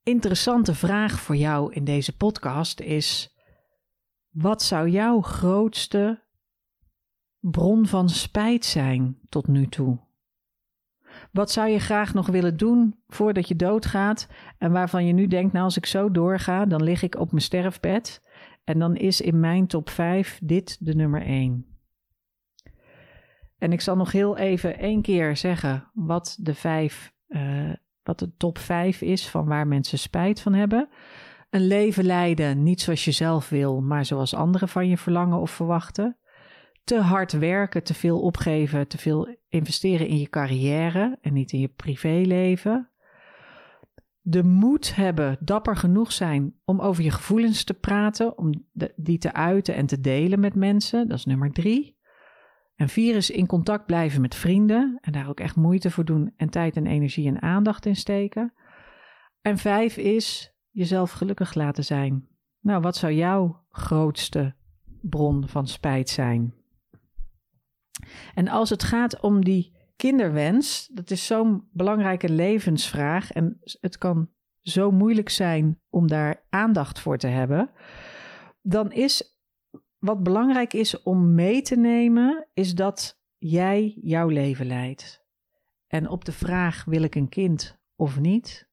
interessante 0.04 0.76
vraag 0.76 1.20
voor 1.20 1.36
jou 1.36 1.74
in 1.74 1.84
deze 1.84 2.18
podcast 2.18 2.80
is: 2.80 3.36
wat 4.30 4.64
zou 4.64 4.90
jouw 4.90 5.22
grootste 5.22 6.24
bron 7.40 7.86
van 7.86 8.10
spijt 8.10 8.66
zijn 8.66 9.20
tot 9.30 9.48
nu 9.48 9.68
toe? 9.68 10.04
Wat 11.32 11.52
zou 11.52 11.70
je 11.70 11.80
graag 11.80 12.14
nog 12.14 12.28
willen 12.28 12.58
doen 12.58 12.96
voordat 13.08 13.48
je 13.48 13.56
doodgaat 13.56 14.28
en 14.58 14.72
waarvan 14.72 15.06
je 15.06 15.14
nu 15.14 15.28
denkt, 15.28 15.54
nou 15.54 15.66
als 15.66 15.78
ik 15.78 15.86
zo 15.86 16.12
doorga, 16.12 16.66
dan 16.66 16.84
lig 16.84 17.02
ik 17.02 17.20
op 17.20 17.32
mijn 17.32 17.44
sterfbed 17.44 18.24
en 18.64 18.80
dan 18.80 18.96
is 18.96 19.22
in 19.22 19.40
mijn 19.40 19.68
top 19.68 19.90
5 19.90 20.40
dit 20.44 20.86
de 20.86 20.96
nummer 20.96 21.22
1. 21.22 21.66
En 23.58 23.72
ik 23.72 23.82
zal 23.82 23.96
nog 23.96 24.12
heel 24.12 24.38
even 24.38 24.78
één 24.78 25.02
keer 25.02 25.38
zeggen 25.38 25.92
wat 25.94 26.38
de, 26.40 26.54
vijf, 26.54 27.14
uh, 27.28 27.74
wat 28.06 28.20
de 28.20 28.36
top 28.38 28.58
5 28.58 29.02
is 29.02 29.28
van 29.28 29.46
waar 29.46 29.68
mensen 29.68 30.00
spijt 30.00 30.42
van 30.42 30.54
hebben. 30.54 30.90
Een 31.50 31.68
leven 31.68 32.06
leiden, 32.06 32.64
niet 32.64 32.82
zoals 32.82 33.06
je 33.06 33.12
zelf 33.12 33.50
wil, 33.50 33.82
maar 33.82 34.06
zoals 34.06 34.34
anderen 34.34 34.70
van 34.70 34.88
je 34.88 34.98
verlangen 34.98 35.40
of 35.40 35.52
verwachten. 35.52 36.18
Te 36.84 37.00
hard 37.00 37.32
werken, 37.32 37.84
te 37.84 37.94
veel 37.94 38.22
opgeven, 38.22 38.88
te 38.88 38.98
veel 38.98 39.38
investeren 39.50 40.08
in 40.08 40.18
je 40.18 40.30
carrière 40.30 41.18
en 41.22 41.34
niet 41.34 41.52
in 41.52 41.60
je 41.60 41.68
privéleven. 41.68 42.90
De 44.22 44.44
moed 44.44 44.96
hebben, 44.96 45.38
dapper 45.40 45.76
genoeg 45.76 46.12
zijn 46.12 46.54
om 46.66 46.80
over 46.80 47.04
je 47.04 47.12
gevoelens 47.12 47.64
te 47.64 47.74
praten, 47.74 48.38
om 48.38 48.66
die 48.96 49.18
te 49.18 49.34
uiten 49.34 49.76
en 49.76 49.86
te 49.86 50.02
delen 50.02 50.40
met 50.40 50.56
mensen. 50.56 51.08
Dat 51.08 51.18
is 51.18 51.26
nummer 51.26 51.52
drie. 51.52 51.98
En 52.76 52.90
vier 52.90 53.16
is 53.16 53.30
in 53.30 53.46
contact 53.46 53.86
blijven 53.86 54.22
met 54.22 54.36
vrienden 54.36 54.98
en 55.02 55.12
daar 55.12 55.30
ook 55.30 55.40
echt 55.40 55.56
moeite 55.56 55.92
voor 55.92 56.06
doen 56.06 56.34
en 56.38 56.50
tijd 56.50 56.76
en 56.76 56.88
energie 56.88 57.28
en 57.28 57.42
aandacht 57.42 57.86
in 57.86 57.96
steken. 57.96 58.54
En 59.42 59.58
vijf 59.58 59.98
is 59.98 60.54
jezelf 60.70 61.12
gelukkig 61.12 61.54
laten 61.54 61.84
zijn. 61.84 62.28
Nou, 62.60 62.82
wat 62.82 62.96
zou 62.96 63.14
jouw 63.14 63.66
grootste 63.70 64.56
bron 65.02 65.48
van 65.48 65.68
spijt 65.68 66.10
zijn? 66.10 66.54
En 68.34 68.48
als 68.48 68.70
het 68.70 68.84
gaat 68.84 69.20
om 69.20 69.44
die 69.44 69.76
kinderwens, 69.96 70.90
dat 70.94 71.12
is 71.12 71.26
zo'n 71.26 71.68
belangrijke 71.72 72.30
levensvraag 72.30 73.32
en 73.32 73.60
het 73.80 73.98
kan 73.98 74.30
zo 74.62 74.92
moeilijk 74.92 75.30
zijn 75.30 75.80
om 75.90 76.08
daar 76.08 76.46
aandacht 76.50 77.00
voor 77.00 77.18
te 77.18 77.28
hebben, 77.28 77.70
dan 78.62 78.92
is 78.92 79.35
wat 80.06 80.24
belangrijk 80.24 80.74
is 80.74 81.02
om 81.04 81.34
mee 81.34 81.62
te 81.62 81.76
nemen, 81.76 82.48
is 82.54 82.76
dat 82.76 83.22
jij 83.38 83.98
jouw 84.02 84.28
leven 84.28 84.66
leidt. 84.66 85.26
En 85.88 86.10
op 86.10 86.26
de 86.26 86.32
vraag: 86.32 86.86
wil 86.86 87.02
ik 87.02 87.16
een 87.16 87.30
kind 87.30 87.80
of 87.96 88.20
niet, 88.20 88.70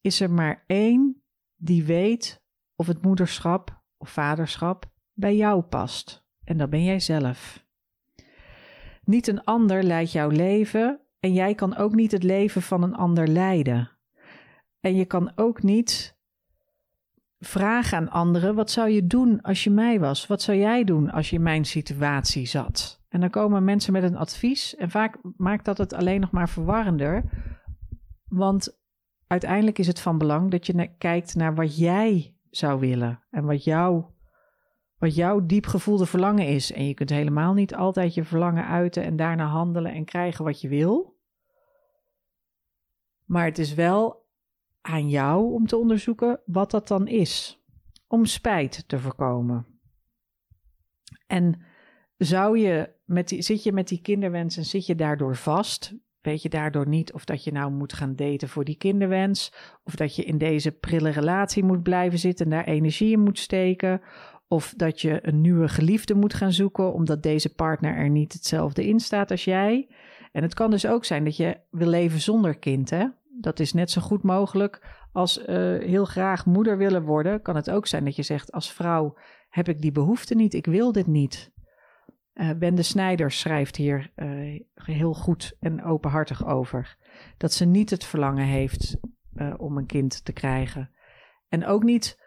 is 0.00 0.20
er 0.20 0.30
maar 0.30 0.64
één 0.66 1.22
die 1.56 1.84
weet 1.84 2.42
of 2.76 2.86
het 2.86 3.02
moederschap 3.02 3.82
of 3.96 4.10
vaderschap 4.10 4.92
bij 5.12 5.36
jou 5.36 5.62
past. 5.62 6.24
En 6.44 6.56
dat 6.56 6.70
ben 6.70 6.84
jij 6.84 7.00
zelf. 7.00 7.66
Niet 9.04 9.26
een 9.26 9.44
ander 9.44 9.82
leidt 9.82 10.12
jouw 10.12 10.28
leven 10.28 11.00
en 11.20 11.32
jij 11.32 11.54
kan 11.54 11.76
ook 11.76 11.94
niet 11.94 12.12
het 12.12 12.22
leven 12.22 12.62
van 12.62 12.82
een 12.82 12.94
ander 12.94 13.28
leiden. 13.28 13.90
En 14.80 14.96
je 14.96 15.04
kan 15.04 15.32
ook 15.34 15.62
niet 15.62 16.11
vragen 17.46 17.98
aan 17.98 18.10
anderen: 18.10 18.54
wat 18.54 18.70
zou 18.70 18.88
je 18.88 19.06
doen 19.06 19.40
als 19.40 19.64
je 19.64 19.70
mij 19.70 20.00
was? 20.00 20.26
Wat 20.26 20.42
zou 20.42 20.58
jij 20.58 20.84
doen 20.84 21.10
als 21.10 21.30
je 21.30 21.36
in 21.36 21.42
mijn 21.42 21.64
situatie 21.64 22.46
zat? 22.46 23.04
En 23.08 23.20
dan 23.20 23.30
komen 23.30 23.64
mensen 23.64 23.92
met 23.92 24.02
een 24.02 24.16
advies 24.16 24.76
en 24.76 24.90
vaak 24.90 25.18
maakt 25.36 25.64
dat 25.64 25.78
het 25.78 25.92
alleen 25.92 26.20
nog 26.20 26.30
maar 26.30 26.48
verwarrender. 26.48 27.24
Want 28.28 28.80
uiteindelijk 29.26 29.78
is 29.78 29.86
het 29.86 30.00
van 30.00 30.18
belang 30.18 30.50
dat 30.50 30.66
je 30.66 30.94
kijkt 30.98 31.34
naar 31.34 31.54
wat 31.54 31.76
jij 31.78 32.36
zou 32.50 32.80
willen 32.80 33.22
en 33.30 33.44
wat 33.44 33.64
jou 33.64 34.04
wat 34.98 35.14
jouw 35.14 35.46
diep 35.46 35.66
gevoelde 35.66 36.06
verlangen 36.06 36.46
is. 36.46 36.72
En 36.72 36.86
je 36.86 36.94
kunt 36.94 37.10
helemaal 37.10 37.54
niet 37.54 37.74
altijd 37.74 38.14
je 38.14 38.24
verlangen 38.24 38.66
uiten 38.66 39.02
en 39.02 39.16
daarna 39.16 39.46
handelen 39.46 39.92
en 39.92 40.04
krijgen 40.04 40.44
wat 40.44 40.60
je 40.60 40.68
wil. 40.68 41.18
Maar 43.24 43.44
het 43.44 43.58
is 43.58 43.74
wel 43.74 44.21
aan 44.82 45.08
jou 45.08 45.52
om 45.52 45.66
te 45.66 45.76
onderzoeken 45.76 46.40
wat 46.44 46.70
dat 46.70 46.88
dan 46.88 47.08
is. 47.08 47.62
Om 48.06 48.24
spijt 48.24 48.84
te 48.88 48.98
voorkomen. 48.98 49.66
En 51.26 51.62
zou 52.16 52.58
je 52.58 52.94
met 53.04 53.28
die, 53.28 53.42
zit 53.42 53.62
je 53.62 53.72
met 53.72 53.88
die 53.88 54.00
kinderwens 54.00 54.56
en 54.56 54.64
zit 54.64 54.86
je 54.86 54.94
daardoor 54.94 55.36
vast? 55.36 55.94
Weet 56.20 56.42
je 56.42 56.48
daardoor 56.48 56.88
niet 56.88 57.12
of 57.12 57.24
dat 57.24 57.44
je 57.44 57.52
nou 57.52 57.72
moet 57.72 57.92
gaan 57.92 58.16
daten 58.16 58.48
voor 58.48 58.64
die 58.64 58.76
kinderwens? 58.76 59.52
Of 59.84 59.94
dat 59.94 60.16
je 60.16 60.24
in 60.24 60.38
deze 60.38 60.72
prille 60.72 61.10
relatie 61.10 61.64
moet 61.64 61.82
blijven 61.82 62.18
zitten 62.18 62.44
en 62.44 62.50
daar 62.50 62.64
energie 62.64 63.12
in 63.12 63.20
moet 63.20 63.38
steken? 63.38 64.00
Of 64.48 64.74
dat 64.76 65.00
je 65.00 65.26
een 65.26 65.40
nieuwe 65.40 65.68
geliefde 65.68 66.14
moet 66.14 66.34
gaan 66.34 66.52
zoeken 66.52 66.92
omdat 66.92 67.22
deze 67.22 67.54
partner 67.54 67.96
er 67.96 68.10
niet 68.10 68.32
hetzelfde 68.32 68.86
in 68.86 69.00
staat 69.00 69.30
als 69.30 69.44
jij. 69.44 69.88
En 70.32 70.42
het 70.42 70.54
kan 70.54 70.70
dus 70.70 70.86
ook 70.86 71.04
zijn 71.04 71.24
dat 71.24 71.36
je 71.36 71.60
wil 71.70 71.88
leven 71.88 72.20
zonder 72.20 72.58
kind. 72.58 72.90
Hè? 72.90 73.06
Dat 73.40 73.60
is 73.60 73.72
net 73.72 73.90
zo 73.90 74.00
goed 74.00 74.22
mogelijk 74.22 75.04
als 75.12 75.38
uh, 75.38 75.46
heel 75.78 76.04
graag 76.04 76.46
moeder 76.46 76.78
willen 76.78 77.02
worden. 77.02 77.42
Kan 77.42 77.56
het 77.56 77.70
ook 77.70 77.86
zijn 77.86 78.04
dat 78.04 78.16
je 78.16 78.22
zegt 78.22 78.52
als 78.52 78.72
vrouw 78.72 79.16
heb 79.48 79.68
ik 79.68 79.80
die 79.80 79.92
behoefte 79.92 80.34
niet, 80.34 80.54
ik 80.54 80.66
wil 80.66 80.92
dit 80.92 81.06
niet. 81.06 81.52
Uh, 82.34 82.50
Wende 82.50 82.82
Snijders 82.82 83.40
schrijft 83.40 83.76
hier 83.76 84.12
uh, 84.16 84.60
heel 84.74 85.14
goed 85.14 85.56
en 85.60 85.84
openhartig 85.84 86.46
over. 86.46 86.96
Dat 87.36 87.52
ze 87.52 87.64
niet 87.64 87.90
het 87.90 88.04
verlangen 88.04 88.46
heeft 88.46 88.96
om 89.56 89.76
een 89.76 89.86
kind 89.86 90.24
te 90.24 90.32
krijgen. 90.32 90.90
En 91.48 91.66
ook 91.66 91.82
niet 91.82 92.20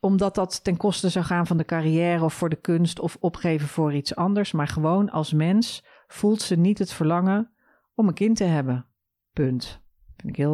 omdat 0.00 0.34
dat 0.34 0.64
ten 0.64 0.76
koste 0.76 1.08
zou 1.08 1.24
gaan 1.24 1.46
van 1.46 1.56
de 1.56 1.64
carrière 1.64 2.24
of 2.24 2.34
voor 2.34 2.48
de 2.48 2.60
kunst 2.60 2.98
of 2.98 3.16
opgeven 3.20 3.68
voor 3.68 3.94
iets 3.94 4.14
anders. 4.14 4.52
Maar 4.52 4.68
gewoon 4.68 5.10
als 5.10 5.32
mens 5.32 5.84
voelt 6.06 6.42
ze 6.42 6.56
niet 6.56 6.78
het 6.78 6.92
verlangen 6.92 7.50
om 7.94 8.08
een 8.08 8.14
kind 8.14 8.36
te 8.36 8.44
hebben. 8.44 8.86
Punt. 9.32 9.86
Ik, 10.24 10.46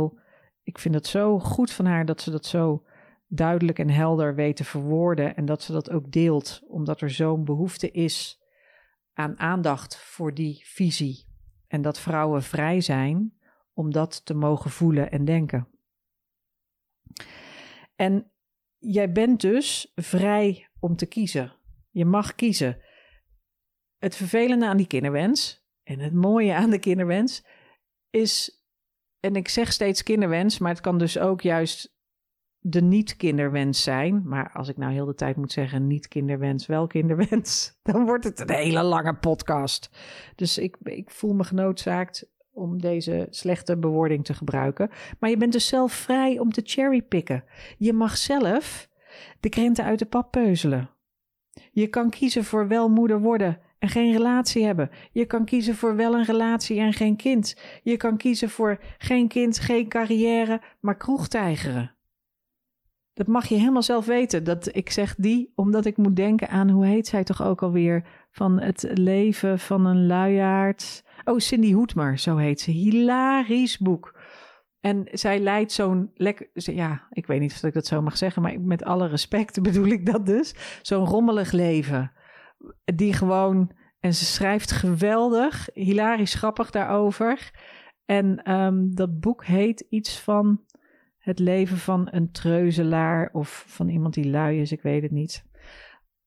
ik 0.62 0.78
vind 0.78 0.94
het 0.94 1.06
zo 1.06 1.38
goed 1.38 1.70
van 1.72 1.86
haar 1.86 2.04
dat 2.04 2.20
ze 2.20 2.30
dat 2.30 2.46
zo 2.46 2.84
duidelijk 3.26 3.78
en 3.78 3.90
helder 3.90 4.34
weet 4.34 4.56
te 4.56 4.64
verwoorden. 4.64 5.36
En 5.36 5.44
dat 5.44 5.62
ze 5.62 5.72
dat 5.72 5.90
ook 5.90 6.12
deelt, 6.12 6.62
omdat 6.66 7.00
er 7.00 7.10
zo'n 7.10 7.44
behoefte 7.44 7.90
is 7.90 8.42
aan 9.12 9.38
aandacht 9.38 9.96
voor 9.96 10.34
die 10.34 10.60
visie. 10.64 11.26
En 11.66 11.82
dat 11.82 11.98
vrouwen 11.98 12.42
vrij 12.42 12.80
zijn 12.80 13.38
om 13.72 13.92
dat 13.92 14.24
te 14.24 14.34
mogen 14.34 14.70
voelen 14.70 15.10
en 15.10 15.24
denken. 15.24 15.68
En 17.96 18.30
jij 18.78 19.12
bent 19.12 19.40
dus 19.40 19.92
vrij 19.94 20.68
om 20.80 20.96
te 20.96 21.06
kiezen. 21.06 21.52
Je 21.90 22.04
mag 22.04 22.34
kiezen. 22.34 22.82
Het 23.98 24.16
vervelende 24.16 24.66
aan 24.66 24.76
die 24.76 24.86
kinderwens 24.86 25.66
en 25.82 25.98
het 25.98 26.12
mooie 26.12 26.54
aan 26.54 26.70
de 26.70 26.78
kinderwens 26.78 27.46
is, 28.10 28.63
en 29.24 29.36
ik 29.36 29.48
zeg 29.48 29.72
steeds 29.72 30.02
kinderwens, 30.02 30.58
maar 30.58 30.70
het 30.70 30.80
kan 30.80 30.98
dus 30.98 31.18
ook 31.18 31.40
juist 31.40 31.94
de 32.58 32.82
niet-kinderwens 32.82 33.82
zijn. 33.82 34.22
Maar 34.24 34.50
als 34.52 34.68
ik 34.68 34.76
nou 34.76 34.92
heel 34.92 35.04
de 35.04 35.14
tijd 35.14 35.36
moet 35.36 35.52
zeggen 35.52 35.86
niet-kinderwens, 35.86 36.66
wel 36.66 36.86
kinderwens, 36.86 37.72
dan 37.82 38.04
wordt 38.04 38.24
het 38.24 38.40
een 38.40 38.54
hele 38.54 38.82
lange 38.82 39.14
podcast. 39.14 39.90
Dus 40.34 40.58
ik, 40.58 40.76
ik 40.82 41.10
voel 41.10 41.32
me 41.34 41.44
genoodzaakt 41.44 42.32
om 42.52 42.80
deze 42.80 43.26
slechte 43.30 43.78
bewoording 43.78 44.24
te 44.24 44.34
gebruiken. 44.34 44.90
Maar 45.18 45.30
je 45.30 45.36
bent 45.36 45.52
dus 45.52 45.66
zelf 45.66 45.92
vrij 45.92 46.38
om 46.38 46.52
te 46.52 46.62
cherrypicken. 46.64 47.44
Je 47.76 47.92
mag 47.92 48.16
zelf 48.16 48.88
de 49.40 49.48
krenten 49.48 49.84
uit 49.84 49.98
de 49.98 50.06
pap 50.06 50.30
peuzelen. 50.30 50.90
Je 51.70 51.86
kan 51.86 52.10
kiezen 52.10 52.44
voor 52.44 52.68
wel 52.68 52.88
moeder 52.88 53.20
worden 53.20 53.60
en 53.84 53.90
geen 53.90 54.12
relatie 54.12 54.64
hebben. 54.64 54.90
Je 55.12 55.24
kan 55.24 55.44
kiezen 55.44 55.74
voor 55.74 55.96
wel 55.96 56.14
een 56.14 56.24
relatie 56.24 56.80
en 56.80 56.92
geen 56.92 57.16
kind. 57.16 57.56
Je 57.82 57.96
kan 57.96 58.16
kiezen 58.16 58.50
voor 58.50 58.78
geen 58.98 59.28
kind, 59.28 59.58
geen 59.58 59.88
carrière, 59.88 60.60
maar 60.80 60.96
kroegtijgeren. 60.96 61.94
Dat 63.14 63.26
mag 63.26 63.46
je 63.46 63.54
helemaal 63.54 63.82
zelf 63.82 64.06
weten. 64.06 64.44
Dat 64.44 64.76
ik 64.76 64.90
zeg 64.90 65.14
die, 65.14 65.52
omdat 65.54 65.84
ik 65.84 65.96
moet 65.96 66.16
denken 66.16 66.48
aan 66.48 66.70
hoe 66.70 66.86
heet 66.86 67.06
zij 67.06 67.24
toch 67.24 67.42
ook 67.42 67.62
alweer? 67.62 68.06
Van 68.30 68.60
het 68.60 68.86
leven 68.92 69.58
van 69.58 69.86
een 69.86 70.06
luiaard. 70.06 71.04
Oh, 71.24 71.38
Cindy 71.38 71.72
Hoedmer, 71.72 72.18
zo 72.18 72.36
heet 72.36 72.60
ze. 72.60 72.70
Hilarisch 72.70 73.78
boek. 73.78 74.18
En 74.80 75.08
zij 75.12 75.40
leidt 75.40 75.72
zo'n 75.72 76.10
lekker, 76.14 76.48
ja, 76.52 77.06
ik 77.10 77.26
weet 77.26 77.40
niet 77.40 77.52
of 77.52 77.62
ik 77.62 77.74
dat 77.74 77.86
zo 77.86 78.02
mag 78.02 78.16
zeggen, 78.16 78.42
maar 78.42 78.60
met 78.60 78.84
alle 78.84 79.06
respect 79.06 79.62
bedoel 79.62 79.86
ik 79.86 80.06
dat 80.06 80.26
dus. 80.26 80.54
Zo'n 80.82 81.06
rommelig 81.06 81.52
leven. 81.52 82.12
Die 82.84 83.12
gewoon, 83.12 83.70
en 84.00 84.14
ze 84.14 84.24
schrijft 84.24 84.70
geweldig, 84.72 85.68
hilarisch 85.72 86.34
grappig 86.34 86.70
daarover. 86.70 87.50
En 88.04 88.42
ehm, 88.42 88.90
dat 88.90 89.20
boek 89.20 89.44
heet 89.44 89.86
iets 89.88 90.20
van 90.20 90.60
het 91.18 91.38
leven 91.38 91.76
van 91.76 92.08
een 92.10 92.30
treuzelaar 92.30 93.30
of 93.32 93.64
van 93.66 93.88
iemand 93.88 94.14
die 94.14 94.30
lui 94.30 94.60
is, 94.60 94.72
ik 94.72 94.82
weet 94.82 95.02
het 95.02 95.10
niet. 95.10 95.44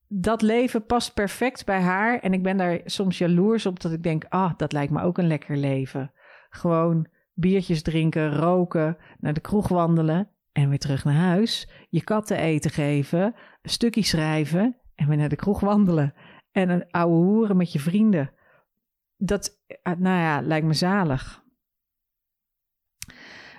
Dat 0.08 0.42
leven 0.42 0.86
past 0.86 1.14
perfect 1.14 1.66
bij 1.66 1.82
haar 1.82 2.20
en 2.20 2.34
ik 2.34 2.44
ben 2.44 2.58
daar 2.58 2.80
soms 2.86 3.18
jaloers 3.18 3.66
op 3.66 3.80
dat 3.80 3.92
ik 3.92 4.04
denk, 4.04 4.26
ah, 4.30 4.52
dat 4.58 4.72
lijkt 4.72 4.92
me 4.92 5.02
ook 5.02 5.18
een 5.18 5.28
lekker 5.28 5.58
leven. 5.58 6.12
Gewoon 6.50 7.08
biertjes 7.34 7.82
drinken, 7.82 8.34
roken, 8.34 8.98
naar 9.20 9.34
de 9.34 9.40
kroeg 9.40 9.68
wandelen 9.68 10.30
en 10.52 10.70
weer 10.70 10.80
terug 10.80 11.04
naar 11.04 11.14
huis. 11.14 11.70
Je 11.90 12.04
katten 12.04 12.38
eten 12.38 12.72
geven, 12.72 13.36
een 13.62 13.70
stukje 13.70 14.04
schrijven 14.04 14.78
en 14.96 15.08
weer 15.08 15.18
naar 15.18 15.30
de 15.30 15.36
kroeg 15.36 15.60
wandelen. 15.60 16.14
En 16.58 16.70
een 16.70 16.92
oude 16.92 17.16
hoeren 17.16 17.58
met 17.58 17.72
je 17.72 17.80
vrienden. 17.80 18.32
Dat, 19.18 19.60
eh, 19.68 19.94
nou 19.98 20.20
ja, 20.20 20.42
lijkt 20.42 20.66
me 20.66 20.74
zalig. 20.74 21.44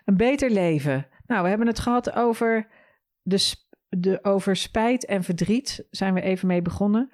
Een 0.04 0.16
beter 0.16 0.50
leven. 0.50 1.06
Nou, 1.26 1.42
we 1.42 1.48
hebben 1.48 1.66
het 1.66 1.78
gehad 1.78 2.12
over, 2.12 2.68
de, 3.22 3.54
de, 3.88 4.24
over 4.24 4.56
spijt 4.56 5.04
en 5.04 5.22
verdriet. 5.22 5.86
Zijn 5.90 6.14
we 6.14 6.20
even 6.20 6.46
mee 6.46 6.62
begonnen. 6.62 7.10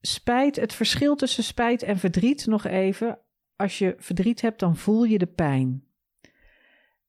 Spijt, 0.00 0.56
het 0.56 0.72
verschil 0.72 1.16
tussen 1.16 1.44
spijt 1.44 1.82
en 1.82 1.98
verdriet 1.98 2.46
nog 2.46 2.64
even. 2.64 3.18
Als 3.56 3.78
je 3.78 3.94
verdriet 3.98 4.40
hebt, 4.40 4.60
dan 4.60 4.76
voel 4.76 5.04
je 5.04 5.18
de 5.18 5.26
pijn. 5.26 5.84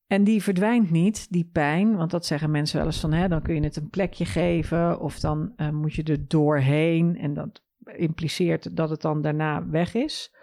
En 0.07 0.23
die 0.23 0.43
verdwijnt 0.43 0.91
niet, 0.91 1.31
die 1.31 1.49
pijn, 1.53 1.95
want 1.95 2.11
dat 2.11 2.25
zeggen 2.25 2.51
mensen 2.51 2.77
wel 2.77 2.85
eens 2.85 2.99
van, 2.99 3.13
hè, 3.13 3.27
dan 3.27 3.41
kun 3.41 3.55
je 3.55 3.61
het 3.61 3.75
een 3.75 3.89
plekje 3.89 4.25
geven 4.25 4.99
of 4.99 5.19
dan 5.19 5.53
uh, 5.57 5.69
moet 5.69 5.93
je 5.93 6.03
er 6.03 6.27
doorheen 6.27 7.17
en 7.17 7.33
dat 7.33 7.63
impliceert 7.95 8.75
dat 8.75 8.89
het 8.89 9.01
dan 9.01 9.21
daarna 9.21 9.67
weg 9.69 9.93
is. 9.93 10.35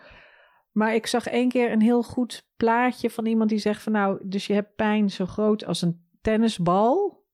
Maar 0.72 0.94
ik 0.94 1.06
zag 1.06 1.26
één 1.26 1.48
keer 1.48 1.72
een 1.72 1.80
heel 1.80 2.02
goed 2.02 2.48
plaatje 2.56 3.10
van 3.10 3.26
iemand 3.26 3.50
die 3.50 3.58
zegt 3.58 3.82
van 3.82 3.92
nou, 3.92 4.28
dus 4.28 4.46
je 4.46 4.52
hebt 4.52 4.74
pijn 4.74 5.10
zo 5.10 5.26
groot 5.26 5.64
als 5.64 5.82
een 5.82 6.08
tennisbal. 6.20 7.24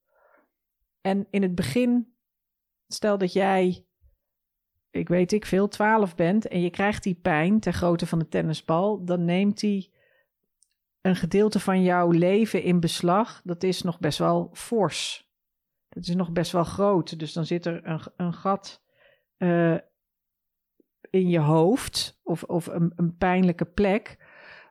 En 1.01 1.27
in 1.31 1.43
het 1.43 1.55
begin, 1.55 2.15
stel 2.89 3.19
dat 3.19 3.33
jij, 3.33 3.87
ik 4.91 5.09
weet 5.09 5.33
ik 5.33 5.47
veel, 5.47 5.69
12 5.69 6.15
bent 6.15 6.49
en 6.49 6.61
je 6.61 6.71
krijgt 6.71 7.03
die 7.03 7.15
pijn 7.15 7.61
ter 7.61 7.73
grootte 7.73 8.07
van 8.07 8.19
de 8.19 8.29
tennisbal, 8.29 9.05
dan 9.05 9.25
neemt 9.25 9.61
die 9.61 9.95
een 11.01 11.17
gedeelte 11.17 11.61
van 11.61 11.83
jouw 11.83 12.11
leven 12.11 12.63
in 12.63 12.81
beslag. 12.81 13.41
Dat 13.45 13.63
is 13.63 13.83
nog 13.83 13.99
best 13.99 14.19
wel 14.19 14.51
fors. 14.53 15.31
Dat 15.89 16.07
is 16.07 16.15
nog 16.15 16.33
best 16.33 16.53
wel 16.53 16.65
groot. 16.65 17.19
Dus 17.19 17.33
dan 17.33 17.47
zit 17.47 17.67
er 17.67 17.87
een, 17.87 18.01
een 18.17 18.33
gat 18.33 18.83
uh, 19.39 19.77
in 21.11 21.29
je 21.29 21.39
hoofd 21.39 22.21
of, 22.23 22.43
of 22.43 22.67
een, 22.67 22.93
een 22.97 23.17
pijnlijke 23.17 23.65
plek. 23.65 24.17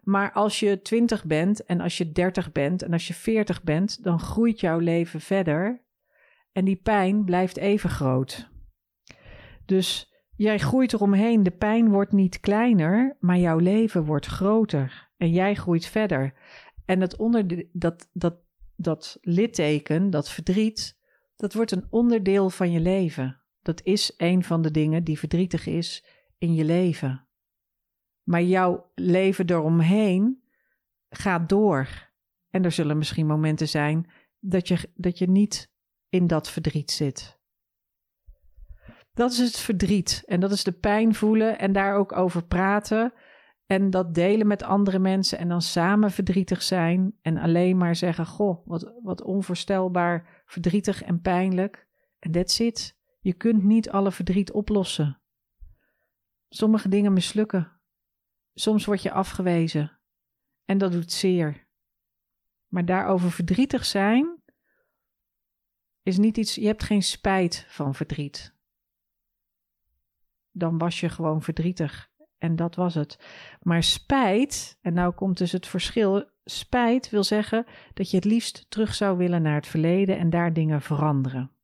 Maar 0.04 0.32
als 0.32 0.60
je 0.60 0.82
20 0.82 1.26
bent 1.26 1.66
en 1.66 1.82
als 1.82 1.98
je 1.98 2.12
30 2.12 2.52
bent 2.52 2.82
en 2.82 2.94
als 2.94 3.08
je 3.08 3.14
40 3.14 3.64
bent, 3.64 4.04
dan 4.04 4.20
groeit 4.20 4.60
jouw 4.60 4.80
leven 4.80 5.22
verder 5.22 5.84
en 6.52 6.66
die 6.66 6.76
pijn 6.76 7.26
blijft 7.26 7.58
even 7.58 7.90
groot. 7.90 8.50
Dus 9.66 10.14
jij 10.36 10.58
groeit 10.58 10.94
eromheen, 10.94 11.44
de 11.44 11.52
pijn 11.52 11.90
wordt 11.90 12.12
niet 12.12 12.40
kleiner, 12.40 13.18
maar 13.20 13.38
jouw 13.38 13.58
leven 13.58 14.04
wordt 14.06 14.26
groter 14.26 15.10
en 15.18 15.32
jij 15.32 15.56
groeit 15.56 15.86
verder. 15.86 16.34
En 16.86 17.00
dat, 17.00 17.16
onder, 17.16 17.66
dat, 17.72 18.10
dat, 18.14 18.36
dat 18.76 19.18
litteken, 19.22 20.10
dat 20.10 20.30
verdriet, 20.30 21.00
dat 21.36 21.54
wordt 21.54 21.72
een 21.72 21.88
onderdeel 21.90 22.50
van 22.50 22.72
je 22.72 22.80
leven. 22.80 23.42
Dat 23.62 23.84
is 23.84 24.14
een 24.18 24.44
van 24.44 24.62
de 24.62 24.72
dingen 24.72 25.04
die 25.04 25.20
verdrietig 25.20 25.68
is 25.68 26.06
in 26.46 26.54
je 26.54 26.66
leven. 26.66 27.28
Maar 28.24 28.44
jouw 28.44 28.92
leven 28.96 29.50
eromheen 29.50 30.44
gaat 31.10 31.50
door. 31.50 31.88
En 32.50 32.64
er 32.64 32.72
zullen 32.72 32.98
misschien 32.98 33.26
momenten 33.26 33.68
zijn 33.68 34.10
dat 34.40 34.68
je, 34.68 34.90
dat 34.96 35.18
je 35.18 35.30
niet 35.30 35.72
in 36.10 36.28
dat 36.28 36.50
verdriet 36.50 36.92
zit. 36.92 37.40
Dat 39.14 39.32
is 39.32 39.38
het 39.38 39.58
verdriet 39.58 40.24
en 40.26 40.40
dat 40.40 40.52
is 40.52 40.64
de 40.64 40.72
pijn 40.72 41.16
voelen 41.16 41.60
en 41.60 41.74
daar 41.74 41.96
ook 41.96 42.12
over 42.12 42.46
praten 42.46 43.14
en 43.66 43.90
dat 43.90 44.14
delen 44.14 44.48
met 44.48 44.64
andere 44.64 45.00
mensen 45.00 45.38
en 45.38 45.48
dan 45.48 45.62
samen 45.62 46.12
verdrietig 46.12 46.62
zijn 46.62 47.18
en 47.22 47.38
alleen 47.38 47.78
maar 47.78 47.96
zeggen: 47.96 48.26
Goh, 48.26 48.68
wat, 48.68 48.94
wat 49.04 49.24
onvoorstelbaar 49.24 50.44
verdrietig 50.46 51.04
en 51.04 51.22
pijnlijk. 51.22 51.88
En 52.20 52.32
that's 52.32 52.60
it. 52.60 52.98
Je 53.20 53.34
kunt 53.34 53.64
niet 53.64 53.90
alle 53.90 54.12
verdriet 54.12 54.52
oplossen. 54.52 55.20
Sommige 56.56 56.90
dingen 56.90 57.14
mislukken. 57.14 57.72
Soms 58.54 58.86
word 58.86 59.02
je 59.02 59.12
afgewezen. 59.12 60.00
En 60.66 60.78
dat 60.78 60.92
doet 60.92 61.12
zeer. 61.12 61.68
Maar 62.68 62.86
daarover 62.86 63.32
verdrietig 63.32 63.86
zijn 63.86 64.44
is 66.04 66.18
niet 66.18 66.38
iets. 66.38 66.56
Je 66.56 66.66
hebt 66.66 66.84
geen 66.84 67.04
spijt 67.04 67.66
van 67.68 67.96
verdriet. 67.96 68.56
Dan 70.52 70.78
was 70.78 71.00
je 71.00 71.10
gewoon 71.10 71.42
verdrietig. 71.42 72.12
En 72.38 72.56
dat 72.56 72.76
was 72.76 72.96
het. 72.96 73.20
Maar 73.62 73.84
spijt, 73.84 74.78
en 74.82 74.94
nou 74.94 75.14
komt 75.14 75.38
dus 75.38 75.52
het 75.52 75.68
verschil. 75.68 76.30
Spijt 76.46 77.10
wil 77.10 77.24
zeggen 77.24 77.66
dat 77.94 78.10
je 78.10 78.16
het 78.16 78.26
liefst 78.26 78.66
terug 78.70 78.94
zou 78.94 79.18
willen 79.18 79.42
naar 79.42 79.56
het 79.56 79.68
verleden 79.68 80.18
en 80.18 80.30
daar 80.30 80.54
dingen 80.54 80.82
veranderen. 80.82 81.55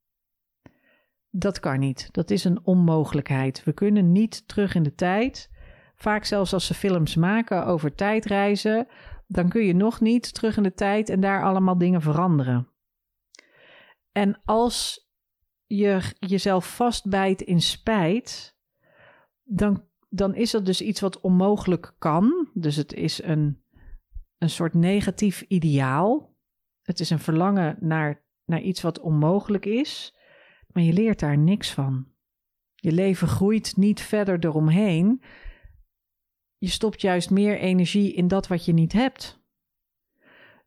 Dat 1.32 1.60
kan 1.60 1.80
niet. 1.80 2.10
Dat 2.12 2.32
is 2.32 2.44
een 2.44 2.66
onmogelijkheid. 2.66 3.64
We 3.64 3.74
kunnen 3.74 4.12
niet 4.12 4.48
terug 4.48 4.76
in 4.76 4.84
de 4.84 4.96
tijd. 4.96 5.50
Vaak 5.96 6.26
zelfs 6.26 6.54
als 6.54 6.66
ze 6.66 6.74
films 6.74 7.16
maken 7.16 7.66
over 7.66 7.96
tijdreizen, 7.96 8.88
dan 9.28 9.50
kun 9.50 9.64
je 9.64 9.74
nog 9.74 10.00
niet 10.00 10.34
terug 10.34 10.58
in 10.58 10.64
de 10.64 10.74
tijd 10.74 11.10
en 11.10 11.20
daar 11.20 11.44
allemaal 11.44 11.78
dingen 11.78 12.02
veranderen. 12.02 12.68
En 14.12 14.42
als 14.46 15.10
je 15.66 16.02
jezelf 16.20 16.76
vastbijt 16.76 17.42
in 17.42 17.62
spijt, 17.62 18.58
dan, 19.44 19.88
dan 20.10 20.36
is 20.36 20.52
dat 20.52 20.66
dus 20.66 20.82
iets 20.82 21.00
wat 21.00 21.22
onmogelijk 21.22 21.96
kan. 21.98 22.50
Dus 22.54 22.76
het 22.76 22.94
is 22.94 23.24
een, 23.24 23.64
een 24.38 24.50
soort 24.50 24.74
negatief 24.74 25.42
ideaal. 25.42 26.36
Het 26.82 27.00
is 27.00 27.10
een 27.10 27.20
verlangen 27.20 27.78
naar, 27.80 28.26
naar 28.46 28.62
iets 28.62 28.82
wat 28.82 29.00
onmogelijk 29.00 29.66
is. 29.66 30.16
Maar 30.74 30.84
je 30.84 30.94
leert 30.94 31.20
daar 31.20 31.38
niks 31.38 31.74
van. 31.74 32.08
Je 32.76 32.92
leven 32.92 33.28
groeit 33.28 33.78
niet 33.78 34.02
verder 34.02 34.46
eromheen. 34.46 35.22
Je 36.58 36.70
stopt 36.70 37.02
juist 37.02 37.30
meer 37.30 37.58
energie 37.58 38.14
in 38.14 38.28
dat 38.28 38.48
wat 38.48 38.66
je 38.66 38.74
niet 38.74 38.94
hebt. 38.94 39.40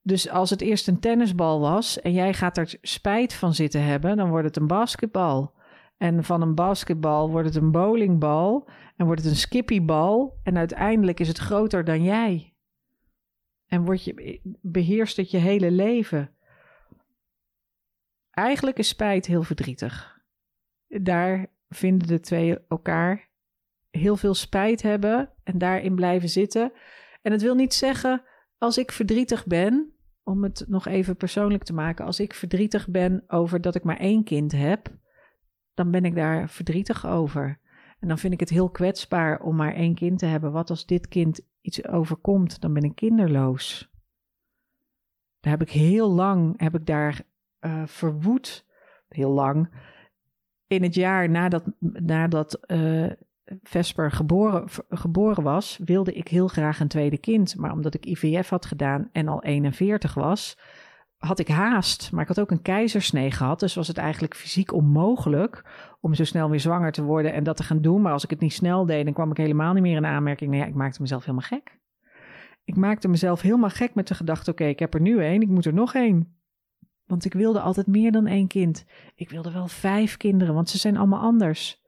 Dus 0.03 0.29
als 0.29 0.51
het 0.51 0.61
eerst 0.61 0.89
een 0.89 1.01
tennisbal 1.01 1.61
was 1.61 2.01
en 2.01 2.13
jij 2.13 2.35
gaat 2.35 2.57
er 2.57 2.77
spijt 2.81 3.35
van 3.35 3.55
zitten 3.55 3.85
hebben, 3.85 4.17
dan 4.17 4.29
wordt 4.29 4.47
het 4.47 4.57
een 4.57 4.67
basketbal. 4.67 5.55
En 5.97 6.25
van 6.25 6.43
een 6.43 6.55
basketbal 6.55 7.31
wordt 7.31 7.55
het 7.55 7.63
een 7.63 7.71
bowlingbal 7.71 8.69
en 8.97 9.07
wordt 9.07 9.23
het 9.23 9.31
een 9.31 9.37
skippybal 9.37 10.41
en 10.43 10.57
uiteindelijk 10.57 11.21
is 11.21 11.29
het 11.29 11.39
groter 11.39 11.85
dan 11.85 12.03
jij. 12.03 12.55
En 13.67 13.85
word 13.85 14.05
je, 14.05 14.41
beheerst 14.63 15.17
het 15.17 15.31
je 15.31 15.39
hele 15.39 15.71
leven. 15.71 16.34
Eigenlijk 18.35 18.79
is 18.79 18.89
spijt 18.89 19.27
heel 19.27 19.43
verdrietig. 19.43 20.23
Daar 20.87 21.47
vinden 21.69 22.09
de 22.09 22.21
twee 22.21 22.59
elkaar 22.69 23.29
heel 23.91 24.17
veel 24.17 24.35
spijt 24.35 24.83
hebben 24.83 25.33
en 25.43 25.59
daarin 25.59 25.95
blijven 25.95 26.29
zitten. 26.29 26.73
En 27.23 27.33
het 27.33 27.43
wil 27.43 27.55
niet 27.55 27.75
zeggen, 27.75 28.23
als 28.59 28.79
ik 28.79 28.93
verdrietig 28.93 29.47
ben, 29.47 29.95
om 30.23 30.43
het 30.43 30.65
nog 30.69 30.87
even 30.87 31.17
persoonlijk 31.17 31.65
te 31.65 31.73
maken, 31.73 32.05
als 32.05 32.21
ik 32.21 32.35
verdrietig 32.35 32.89
ben 32.89 33.25
over 33.27 33.61
dat 33.61 33.75
ik 33.75 33.85
maar 33.85 33.97
één 33.97 34.25
kind 34.25 34.53
heb, 34.53 34.97
dan 35.75 35.91
ben 35.91 36.05
ik 36.05 36.15
daar 36.15 36.51
verdrietig 36.51 37.07
over. 37.07 37.61
En 37.99 38.09
dan 38.09 38.19
vind 38.19 38.33
ik 38.33 38.41
het 38.41 38.49
heel 38.49 38.71
kwetsbaar 38.71 39.41
om 39.41 39.57
maar 39.57 39.75
één 39.75 39.95
kind 39.95 40.19
te 40.19 40.27
hebben. 40.27 40.53
Wat 40.53 40.71
als 40.71 40.87
dit 40.87 41.09
kind 41.09 41.41
iets 41.61 41.87
overkomt, 41.87 42.61
dan 42.61 42.73
ben 42.73 42.83
ik 42.83 42.95
kinderloos. 42.95 43.93
Daar 45.41 45.53
heb 45.53 45.63
ik 45.63 45.71
heel 45.71 46.11
lang 46.11 46.61
heb 46.61 46.75
ik 46.75 46.87
daar 46.87 47.23
uh, 47.67 47.83
verwoed, 47.87 48.67
heel 49.09 49.31
lang. 49.31 49.75
In 50.67 50.83
het 50.83 50.95
jaar 50.95 51.31
nadat, 51.31 51.65
nadat 51.79 52.61
uh, 52.67 53.11
Vesper 53.63 54.11
geboren, 54.11 54.65
geboren 54.89 55.43
was, 55.43 55.79
wilde 55.85 56.13
ik 56.13 56.29
heel 56.29 56.49
graag 56.49 56.81
een 56.81 56.89
tweede 56.89 57.19
kind. 57.19 57.57
Maar 57.57 57.73
omdat 57.73 57.95
ik 57.95 58.07
IVF 58.07 58.49
had 58.49 58.67
gedaan 58.67 59.09
en 59.13 59.29
al 59.29 59.43
41 59.43 60.15
was, 60.15 60.59
had 61.17 61.39
ik 61.39 61.49
haast, 61.49 62.13
maar 62.13 62.23
ik 62.23 62.29
had 62.29 62.41
ook 62.41 62.51
een 62.51 62.63
keizersnee 62.63 63.31
gehad. 63.31 63.61
Dus 63.61 63.75
was 63.75 63.89
het 63.89 63.99
eigenlijk 63.99 64.35
fysiek 64.35 64.73
onmogelijk 64.73 65.65
om 66.01 66.15
zo 66.15 66.25
snel 66.25 66.51
weer 66.51 66.61
zwanger 66.61 66.93
te 66.93 67.03
worden 67.03 67.33
en 67.33 67.45
dat 67.45 67.57
te 67.57 67.63
gaan 67.63 67.81
doen. 67.81 68.03
Maar 68.03 68.13
als 68.13 68.25
ik 68.25 68.31
het 68.31 68.41
niet 68.41 68.53
snel 68.53 68.87
deed, 68.87 69.05
dan 69.05 69.15
kwam 69.15 69.31
ik 69.31 69.37
helemaal 69.37 69.73
niet 69.73 69.83
meer 69.83 69.97
in 69.97 70.07
aanmerking. 70.07 70.51
Nou 70.51 70.63
ja, 70.63 70.69
ik 70.69 70.75
maakte 70.75 71.01
mezelf 71.01 71.25
helemaal 71.25 71.49
gek. 71.49 71.79
Ik 72.65 72.77
maakte 72.77 73.09
mezelf 73.09 73.41
helemaal 73.41 73.71
gek 73.71 73.95
met 73.95 74.09
de 74.09 74.15
gedachte: 74.15 74.51
oké, 74.51 74.65
ik 74.65 74.79
heb 74.79 74.95
er 74.95 75.01
nu 75.01 75.21
één, 75.21 75.41
ik 75.41 75.49
moet 75.49 75.65
er 75.65 75.75
nog 75.75 75.95
één. 75.95 76.34
Want 77.15 77.27
ik 77.27 77.35
wilde 77.35 77.61
altijd 77.61 77.87
meer 77.87 78.13
dan 78.13 78.27
één 78.27 78.47
kind. 78.47 78.85
Ik 79.15 79.31
wilde 79.31 79.53
wel 79.53 79.69
vijf 79.69 80.17
kinderen, 80.17 80.55
want 80.55 80.71
ze 80.71 80.79
zijn 80.79 80.97
allemaal 80.97 81.21
anders. 81.21 81.83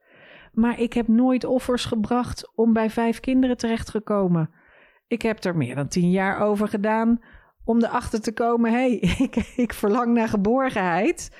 Maar 0.53 0.79
ik 0.79 0.93
heb 0.93 1.07
nooit 1.07 1.43
offers 1.43 1.85
gebracht 1.85 2.51
om 2.55 2.73
bij 2.73 2.89
vijf 2.89 3.19
kinderen 3.19 3.57
terecht 3.57 3.91
te 3.91 3.99
komen. 3.99 4.49
Ik 5.07 5.21
heb 5.21 5.43
er 5.43 5.57
meer 5.57 5.75
dan 5.75 5.87
tien 5.87 6.11
jaar 6.11 6.39
over 6.39 6.67
gedaan 6.67 7.21
om 7.63 7.83
erachter 7.83 8.21
te 8.21 8.33
komen: 8.33 8.71
hé, 8.71 8.77
hey, 8.77 9.15
ik, 9.25 9.35
ik 9.55 9.73
verlang 9.73 10.13
naar 10.13 10.27
geborgenheid. 10.27 11.35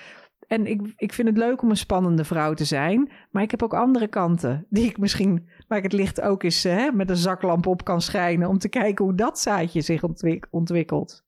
En 0.48 0.66
ik, 0.66 0.82
ik 0.96 1.14
vind 1.14 1.28
het 1.28 1.38
leuk 1.38 1.62
om 1.62 1.70
een 1.70 1.78
spannende 1.78 2.24
vrouw 2.24 2.54
te 2.54 2.66
zijn. 2.66 3.12
Maar 3.32 3.44
ik 3.44 3.52
heb 3.52 3.64
ook 3.64 3.74
andere 3.74 4.08
kanten. 4.08 4.66
Die 4.70 4.90
ik 4.90 4.98
misschien, 4.98 5.50
waar 5.68 5.78
ik 5.78 5.84
het 5.84 5.94
licht 5.94 6.22
ook 6.22 6.44
eens 6.44 6.64
hè, 6.64 6.92
met 6.92 7.10
een 7.10 7.16
zaklamp 7.16 7.66
op 7.68 7.84
kan 7.84 8.02
schijnen. 8.02 8.50
Om 8.50 8.58
te 8.58 8.70
kijken 8.70 9.06
hoe 9.06 9.16
dat 9.16 9.40
zaadje 9.40 9.82
zich 9.82 10.04
ontwikkelt. 10.50 11.27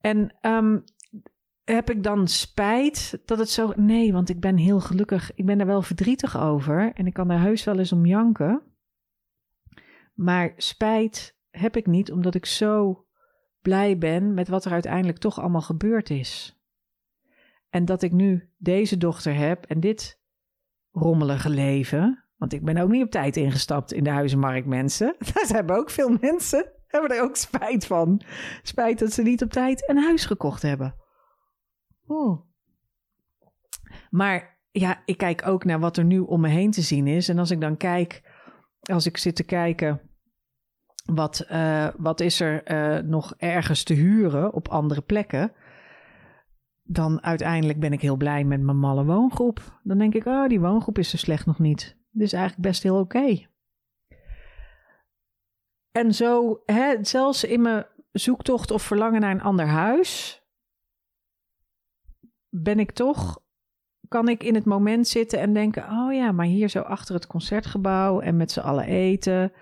En 0.00 0.36
um, 0.42 0.84
heb 1.64 1.90
ik 1.90 2.02
dan 2.02 2.28
spijt 2.28 3.20
dat 3.24 3.38
het 3.38 3.50
zo. 3.50 3.72
Nee, 3.76 4.12
want 4.12 4.28
ik 4.28 4.40
ben 4.40 4.56
heel 4.56 4.80
gelukkig. 4.80 5.34
Ik 5.34 5.46
ben 5.46 5.60
er 5.60 5.66
wel 5.66 5.82
verdrietig 5.82 6.38
over. 6.38 6.92
En 6.92 7.06
ik 7.06 7.12
kan 7.12 7.28
daar 7.28 7.40
heus 7.40 7.64
wel 7.64 7.78
eens 7.78 7.92
om 7.92 8.06
janken. 8.06 8.62
Maar 10.14 10.52
spijt 10.56 11.38
heb 11.50 11.76
ik 11.76 11.86
niet, 11.86 12.12
omdat 12.12 12.34
ik 12.34 12.46
zo 12.46 13.06
blij 13.60 13.98
ben 13.98 14.34
met 14.34 14.48
wat 14.48 14.64
er 14.64 14.72
uiteindelijk 14.72 15.18
toch 15.18 15.40
allemaal 15.40 15.60
gebeurd 15.60 16.10
is. 16.10 16.62
En 17.68 17.84
dat 17.84 18.02
ik 18.02 18.12
nu 18.12 18.52
deze 18.56 18.96
dochter 18.96 19.34
heb 19.34 19.64
en 19.64 19.80
dit 19.80 20.20
rommelige 20.90 21.50
leven. 21.50 22.24
Want 22.36 22.52
ik 22.52 22.64
ben 22.64 22.76
ook 22.76 22.90
niet 22.90 23.04
op 23.04 23.10
tijd 23.10 23.36
ingestapt 23.36 23.92
in 23.92 24.04
de 24.04 24.10
huizenmarkt, 24.10 24.66
mensen. 24.66 25.16
Daar 25.34 25.48
hebben 25.48 25.76
ook 25.76 25.90
veel 25.90 26.16
mensen 26.20 26.72
hebben 26.92 27.16
er 27.16 27.22
ook 27.22 27.36
spijt 27.36 27.86
van. 27.86 28.22
Spijt 28.62 28.98
dat 28.98 29.12
ze 29.12 29.22
niet 29.22 29.42
op 29.42 29.50
tijd 29.50 29.88
een 29.88 30.02
huis 30.02 30.26
gekocht 30.26 30.62
hebben. 30.62 30.94
Maar 34.10 34.58
ja, 34.70 35.02
ik 35.04 35.16
kijk 35.16 35.46
ook 35.46 35.64
naar 35.64 35.80
wat 35.80 35.96
er 35.96 36.04
nu 36.04 36.18
om 36.18 36.40
me 36.40 36.48
heen 36.48 36.70
te 36.70 36.82
zien 36.82 37.06
is. 37.06 37.28
En 37.28 37.38
als 37.38 37.50
ik 37.50 37.60
dan 37.60 37.76
kijk, 37.76 38.22
als 38.80 39.06
ik 39.06 39.16
zit 39.16 39.36
te 39.36 39.44
kijken, 39.44 40.00
wat, 41.04 41.46
uh, 41.50 41.88
wat 41.96 42.20
is 42.20 42.40
er 42.40 42.70
uh, 42.70 43.02
nog 43.02 43.34
ergens 43.36 43.82
te 43.82 43.94
huren 43.94 44.52
op 44.52 44.68
andere 44.68 45.00
plekken? 45.00 45.52
Dan 46.82 47.22
uiteindelijk 47.22 47.80
ben 47.80 47.92
ik 47.92 48.00
heel 48.00 48.16
blij 48.16 48.44
met 48.44 48.60
mijn 48.60 48.78
malle 48.78 49.04
woongroep. 49.04 49.80
Dan 49.82 49.98
denk 49.98 50.14
ik, 50.14 50.26
oh, 50.26 50.48
die 50.48 50.60
woongroep 50.60 50.98
is 50.98 51.10
zo 51.10 51.16
slecht 51.16 51.46
nog 51.46 51.58
niet. 51.58 51.96
Dit 52.10 52.26
is 52.26 52.32
eigenlijk 52.32 52.62
best 52.62 52.82
heel 52.82 52.98
oké. 52.98 53.46
En 55.98 56.14
zo, 56.14 56.62
hè, 56.66 56.96
zelfs 57.04 57.44
in 57.44 57.62
mijn 57.62 57.86
zoektocht 58.12 58.70
of 58.70 58.82
verlangen 58.82 59.20
naar 59.20 59.30
een 59.30 59.42
ander 59.42 59.66
huis, 59.66 60.42
ben 62.48 62.78
ik 62.78 62.90
toch, 62.90 63.40
kan 64.08 64.28
ik 64.28 64.42
in 64.42 64.54
het 64.54 64.64
moment 64.64 65.08
zitten 65.08 65.38
en 65.38 65.52
denken: 65.52 65.82
oh 65.82 66.12
ja, 66.12 66.32
maar 66.32 66.46
hier 66.46 66.68
zo 66.68 66.80
achter 66.80 67.14
het 67.14 67.26
concertgebouw 67.26 68.20
en 68.20 68.36
met 68.36 68.52
z'n 68.52 68.60
allen 68.60 68.84
eten 68.84 69.52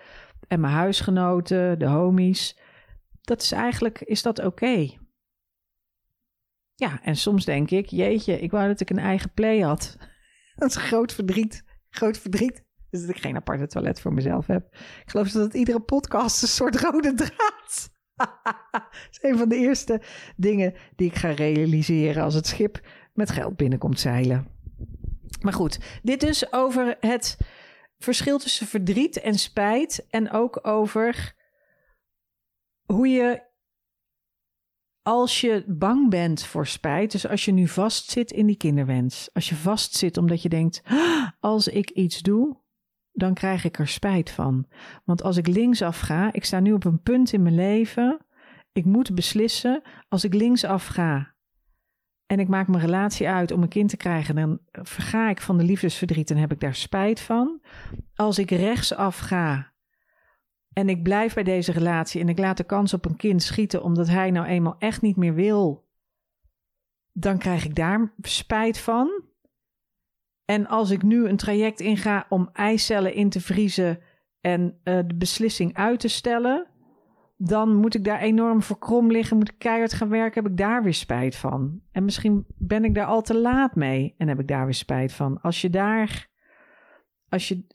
en 0.49 0.61
mijn 0.61 0.73
huisgenoten, 0.73 1.79
de 1.79 1.87
homies. 1.87 2.59
Dat 3.21 3.43
is 3.43 3.53
eigenlijk, 3.53 4.01
is 4.01 4.23
dat 4.23 4.45
oké? 4.45 4.91
Ja, 6.75 7.03
en 7.03 7.17
soms 7.17 7.45
denk 7.45 7.71
ik, 7.71 7.87
jeetje, 7.87 8.41
ik 8.41 8.51
wou 8.51 8.69
dat 8.69 8.81
ik 8.81 8.91
een 8.91 8.99
eigen 8.99 9.33
play 9.33 9.61
had. 9.61 9.97
Dat 10.57 10.71
is 10.71 10.77
groot 10.77 11.13
verdriet, 11.13 11.65
groot 11.89 12.19
verdriet. 12.19 12.66
Dus 12.97 13.07
dat 13.07 13.17
ik 13.17 13.23
geen 13.23 13.37
aparte 13.37 13.67
toilet 13.67 14.01
voor 14.01 14.13
mezelf 14.13 14.47
heb. 14.47 14.75
Ik 14.75 15.11
geloof 15.11 15.31
dat 15.31 15.55
iedere 15.55 15.81
podcast 15.81 16.43
een 16.43 16.49
soort 16.49 16.81
rode 16.81 17.15
draad. 17.15 17.91
dat 18.17 18.89
is 19.11 19.19
een 19.21 19.39
van 19.39 19.49
de 19.49 19.57
eerste 19.57 20.01
dingen 20.37 20.75
die 20.97 21.09
ik 21.09 21.17
ga 21.17 21.31
realiseren 21.31 22.23
als 22.23 22.35
het 22.35 22.47
schip 22.47 22.81
met 23.15 23.31
geld 23.31 23.57
binnenkomt 23.57 24.01
zeilen. 24.01 24.47
Maar 25.41 25.53
goed, 25.53 26.01
dit 26.03 26.21
dus 26.21 26.53
over 26.53 26.97
het 27.01 27.39
verschil 27.99 28.39
tussen 28.39 28.67
verdriet 28.67 29.21
en 29.21 29.35
spijt. 29.35 30.07
En 30.11 30.31
ook 30.31 30.67
over 30.67 31.35
hoe 32.85 33.09
je, 33.09 33.43
als 35.03 35.41
je 35.41 35.65
bang 35.67 36.11
bent 36.11 36.45
voor 36.45 36.67
spijt, 36.67 37.13
dus 37.13 37.29
als 37.29 37.45
je 37.45 37.53
nu 37.53 37.69
vastzit 37.69 38.31
in 38.31 38.47
die 38.47 38.57
kinderwens, 38.57 39.31
als 39.33 39.49
je 39.49 39.55
vastzit 39.55 40.17
omdat 40.17 40.43
je 40.43 40.49
denkt: 40.49 40.83
ah, 40.85 41.29
als 41.41 41.69
ik 41.69 41.91
iets 41.91 42.23
doe, 42.23 42.65
dan 43.17 43.35
krijg 43.35 43.65
ik 43.65 43.79
er 43.79 43.89
spijt 43.89 44.31
van. 44.31 44.67
Want 45.05 45.23
als 45.23 45.37
ik 45.37 45.47
linksaf 45.47 46.01
ga, 46.01 46.33
ik 46.33 46.45
sta 46.45 46.61
nu 46.61 46.73
op 46.73 46.85
een 46.85 47.03
punt 47.03 47.33
in 47.33 47.43
mijn 47.43 47.55
leven, 47.55 48.27
ik 48.73 48.85
moet 48.85 49.15
beslissen, 49.15 49.83
als 50.09 50.25
ik 50.25 50.35
linksaf 50.35 50.87
ga 50.87 51.35
en 52.27 52.41
ik 52.41 52.49
maak 52.49 52.69
mijn 52.69 52.85
relatie 52.85 53.29
uit 53.29 53.51
om 53.51 53.63
een 53.63 53.69
kind 53.69 53.89
te 53.89 53.97
krijgen, 53.97 54.35
dan 54.35 54.59
verga 54.73 55.31
ik 55.31 55.41
van 55.41 55.59
de 55.59 55.65
liefdesverdriet 55.65 56.31
en 56.31 56.37
heb 56.37 56.53
ik 56.53 56.61
daar 56.61 56.75
spijt 56.75 57.21
van. 57.21 57.61
Als 58.15 58.39
ik 58.39 58.51
rechtsaf 58.51 59.19
ga 59.19 59.73
en 60.73 60.89
ik 60.89 61.03
blijf 61.03 61.35
bij 61.35 61.43
deze 61.43 61.73
relatie 61.73 62.21
en 62.21 62.29
ik 62.29 62.39
laat 62.39 62.57
de 62.57 62.65
kans 62.65 62.95
op 62.95 63.05
een 63.05 63.17
kind 63.17 63.43
schieten 63.43 63.83
omdat 63.83 64.09
hij 64.09 64.31
nou 64.31 64.47
eenmaal 64.47 64.77
echt 64.79 65.03
niet 65.03 65.17
meer 65.17 65.35
wil, 65.35 65.89
dan 67.13 67.39
krijg 67.39 67.65
ik 67.65 67.75
daar 67.75 68.13
spijt 68.21 68.79
van. 68.79 69.25
En 70.47 70.67
als 70.67 70.91
ik 70.91 71.03
nu 71.03 71.29
een 71.29 71.37
traject 71.37 71.81
inga 71.81 72.27
om 72.29 72.49
eicellen 72.53 73.15
in 73.15 73.31
te 73.31 73.41
vriezen 73.41 73.99
en 74.41 74.81
uh, 74.85 74.99
de 75.07 75.15
beslissing 75.15 75.75
uit 75.75 76.01
te 76.01 76.09
stellen, 76.09 76.67
dan 77.37 77.75
moet 77.75 77.95
ik 77.95 78.05
daar 78.05 78.21
enorm 78.21 78.63
voor 78.63 78.79
krom 78.79 79.11
liggen, 79.11 79.37
moet 79.37 79.49
ik 79.49 79.59
keihard 79.59 79.93
gaan 79.93 80.09
werken, 80.09 80.43
heb 80.43 80.53
ik 80.53 80.59
daar 80.59 80.83
weer 80.83 80.95
spijt 80.95 81.37
van. 81.37 81.81
En 81.93 82.05
misschien 82.05 82.47
ben 82.59 82.85
ik 82.85 82.95
daar 82.95 83.07
al 83.07 83.23
te 83.23 83.35
laat 83.35 83.75
mee 83.75 84.15
en 84.19 84.29
heb 84.29 84.41
ik 84.41 84.49
daar 84.49 84.65
weer 84.65 84.75
spijt 84.75 85.13
van. 85.13 85.41
Als 85.41 85.61
je 85.61 85.71
daar, 85.71 86.29
als 87.29 87.49
je, 87.49 87.67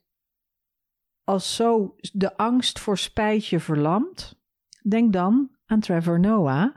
als 1.23 1.55
zo 1.55 1.95
de 2.11 2.37
angst 2.37 2.79
voor 2.79 2.97
spijt 2.97 3.47
je 3.47 3.59
verlamt, 3.59 4.39
denk 4.87 5.13
dan 5.13 5.51
aan 5.65 5.79
Trevor 5.79 6.19
Noah, 6.19 6.75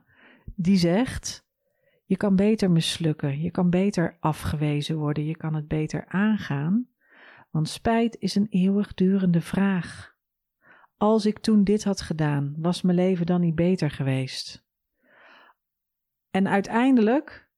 die 0.55 0.77
zegt, 0.77 1.44
je 2.05 2.17
kan 2.17 2.37
beter 2.37 2.71
mislukken, 2.71 3.40
je 3.40 3.51
kan 3.51 3.71
beter 3.71 4.17
afgewezen 4.21 4.97
worden, 4.97 5.25
je 5.25 5.37
kan 5.37 5.55
het 5.55 5.69
beter 5.69 6.07
aangaan, 6.07 6.88
want 7.51 7.69
spijt 7.69 8.17
is 8.19 8.35
een 8.35 8.47
eeuwigdurende 8.51 9.40
vraag. 9.40 10.17
Als 10.97 11.27
ik 11.27 11.38
toen 11.38 11.64
dit 11.64 11.85
had 11.85 12.01
gedaan, 12.01 12.55
was 12.59 12.83
mijn 12.83 12.97
leven 12.97 13.27
dan 13.27 13.40
niet 13.40 13.55
beter 13.55 13.90
geweest? 13.90 14.67
En 16.31 16.49
uiteindelijk 16.49 17.51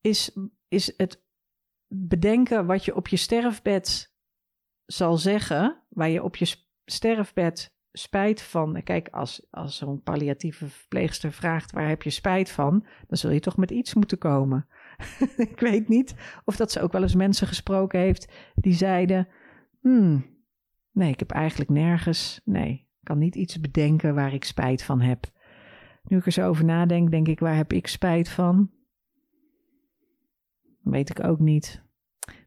is, 0.00 0.38
is 0.68 0.96
het 0.96 1.24
bedenken 1.86 2.66
wat 2.66 2.84
je 2.84 2.94
op 2.94 3.08
je 3.08 3.16
sterfbed 3.16 4.14
zal 4.86 5.16
zeggen, 5.16 5.82
waar 5.88 6.08
je 6.08 6.22
op 6.22 6.36
je 6.36 6.56
sterfbed 6.84 7.73
spijt 7.96 8.42
van. 8.42 8.82
Kijk, 8.82 9.08
als, 9.08 9.46
als 9.50 9.76
zo'n 9.76 10.02
palliatieve 10.02 10.68
verpleegster 10.68 11.32
vraagt 11.32 11.72
waar 11.72 11.88
heb 11.88 12.02
je 12.02 12.10
spijt 12.10 12.50
van, 12.50 12.86
dan 13.06 13.18
zul 13.18 13.30
je 13.30 13.40
toch 13.40 13.56
met 13.56 13.70
iets 13.70 13.94
moeten 13.94 14.18
komen. 14.18 14.66
ik 15.50 15.60
weet 15.60 15.88
niet 15.88 16.14
of 16.44 16.56
dat 16.56 16.72
ze 16.72 16.80
ook 16.80 16.92
wel 16.92 17.02
eens 17.02 17.14
mensen 17.14 17.46
gesproken 17.46 18.00
heeft 18.00 18.32
die 18.54 18.72
zeiden: 18.72 19.28
hmm, 19.80 20.26
nee, 20.92 21.10
ik 21.10 21.18
heb 21.18 21.30
eigenlijk 21.30 21.70
nergens, 21.70 22.40
nee, 22.44 22.88
kan 23.02 23.18
niet 23.18 23.34
iets 23.34 23.60
bedenken 23.60 24.14
waar 24.14 24.34
ik 24.34 24.44
spijt 24.44 24.82
van 24.82 25.00
heb. 25.00 25.32
Nu 26.02 26.16
ik 26.16 26.26
er 26.26 26.32
zo 26.32 26.48
over 26.48 26.64
nadenk, 26.64 27.10
denk 27.10 27.28
ik: 27.28 27.40
waar 27.40 27.56
heb 27.56 27.72
ik 27.72 27.86
spijt 27.86 28.28
van? 28.28 28.70
Weet 30.80 31.10
ik 31.10 31.24
ook 31.24 31.38
niet. 31.38 31.82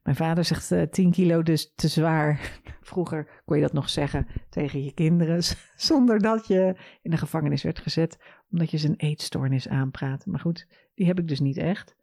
Mijn 0.07 0.19
vader 0.19 0.45
zegt 0.45 0.71
uh, 0.71 0.81
eh, 0.81 0.89
10 0.89 1.11
kilo 1.11 1.43
dus 1.43 1.73
te 1.75 1.87
zwaar. 1.87 2.59
Vroeger 2.81 3.41
kon 3.45 3.55
je 3.55 3.61
dat 3.61 3.73
nog 3.73 3.89
zeggen 3.89 4.27
tegen 4.49 4.83
je 4.83 4.93
kinderen, 4.93 5.43
zonder 5.75 6.19
dat 6.19 6.47
je 6.47 6.75
in 7.01 7.11
de 7.11 7.17
gevangenis 7.17 7.63
werd 7.63 7.79
gezet, 7.79 8.17
omdat 8.51 8.71
je 8.71 8.77
zijn 8.77 8.95
eetstoornis 8.95 9.67
aanpraat. 9.67 10.25
Maar 10.25 10.39
goed, 10.39 10.67
die 10.95 11.05
heb 11.05 11.19
ik 11.19 11.27
dus 11.27 11.39
niet 11.39 11.57
echt. 11.57 11.95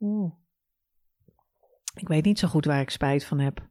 Oeh. 0.00 0.32
Ik 1.94 2.08
weet 2.08 2.24
niet 2.24 2.38
zo 2.38 2.48
goed 2.48 2.64
waar 2.64 2.80
ik 2.80 2.90
spijt 2.90 3.24
van 3.24 3.38
heb. 3.38 3.68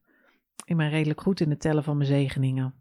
Ik 0.65 0.77
ben 0.77 0.89
redelijk 0.89 1.21
goed 1.21 1.39
in 1.39 1.49
het 1.49 1.61
tellen 1.61 1.83
van 1.83 1.97
mijn 1.97 2.09
zegeningen. 2.09 2.73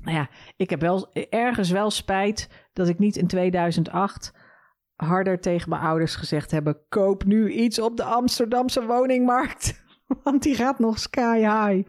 Nou 0.00 0.16
ja, 0.16 0.28
ik 0.56 0.70
heb 0.70 0.80
wel 0.80 1.12
ergens 1.12 1.70
wel 1.70 1.90
spijt 1.90 2.68
dat 2.72 2.88
ik 2.88 2.98
niet 2.98 3.16
in 3.16 3.26
2008 3.26 4.34
harder 5.06 5.40
tegen 5.40 5.68
mijn 5.68 5.82
ouders 5.82 6.14
gezegd 6.14 6.50
hebben: 6.50 6.80
koop 6.88 7.24
nu 7.24 7.50
iets 7.50 7.80
op 7.80 7.96
de 7.96 8.04
Amsterdamse 8.04 8.86
woningmarkt, 8.86 9.84
want 10.24 10.42
die 10.42 10.54
gaat 10.54 10.78
nog 10.78 10.98
sky 10.98 11.38
high. 11.38 11.88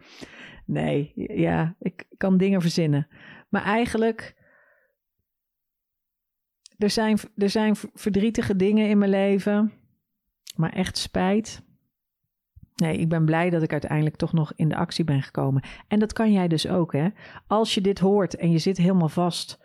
Nee, 0.66 1.12
ja, 1.16 1.76
ik 1.80 2.06
kan 2.18 2.38
dingen 2.38 2.62
verzinnen. 2.62 3.08
Maar 3.50 3.64
eigenlijk 3.64 4.38
er 6.80 6.90
zijn, 6.90 7.18
er 7.36 7.50
zijn 7.50 7.76
verdrietige 7.94 8.56
dingen 8.56 8.90
in 8.90 8.98
mijn 8.98 9.12
leven, 9.12 9.74
maar 10.56 10.74
echt 10.74 10.98
spijt. 10.98 11.62
Nee, 12.76 12.98
ik 12.98 13.10
ben 13.10 13.26
blij 13.26 13.50
dat 13.50 13.62
ik 13.62 13.72
uiteindelijk 13.72 14.16
toch 14.16 14.34
nog 14.34 14.54
in 14.56 14.70
de 14.70 14.76
actie 14.76 15.04
ben 15.04 15.22
gekomen. 15.22 15.64
En 15.88 16.00
dat 16.00 16.14
kan 16.14 16.32
jij 16.32 16.48
dus 16.48 16.68
ook, 16.68 16.94
hè? 16.94 17.08
Als 17.48 17.74
je 17.74 17.82
dit 17.82 18.00
hoort 18.00 18.36
en 18.36 18.52
je 18.52 18.58
zit 18.58 18.78
helemaal 18.78 19.10
vast 19.10 19.60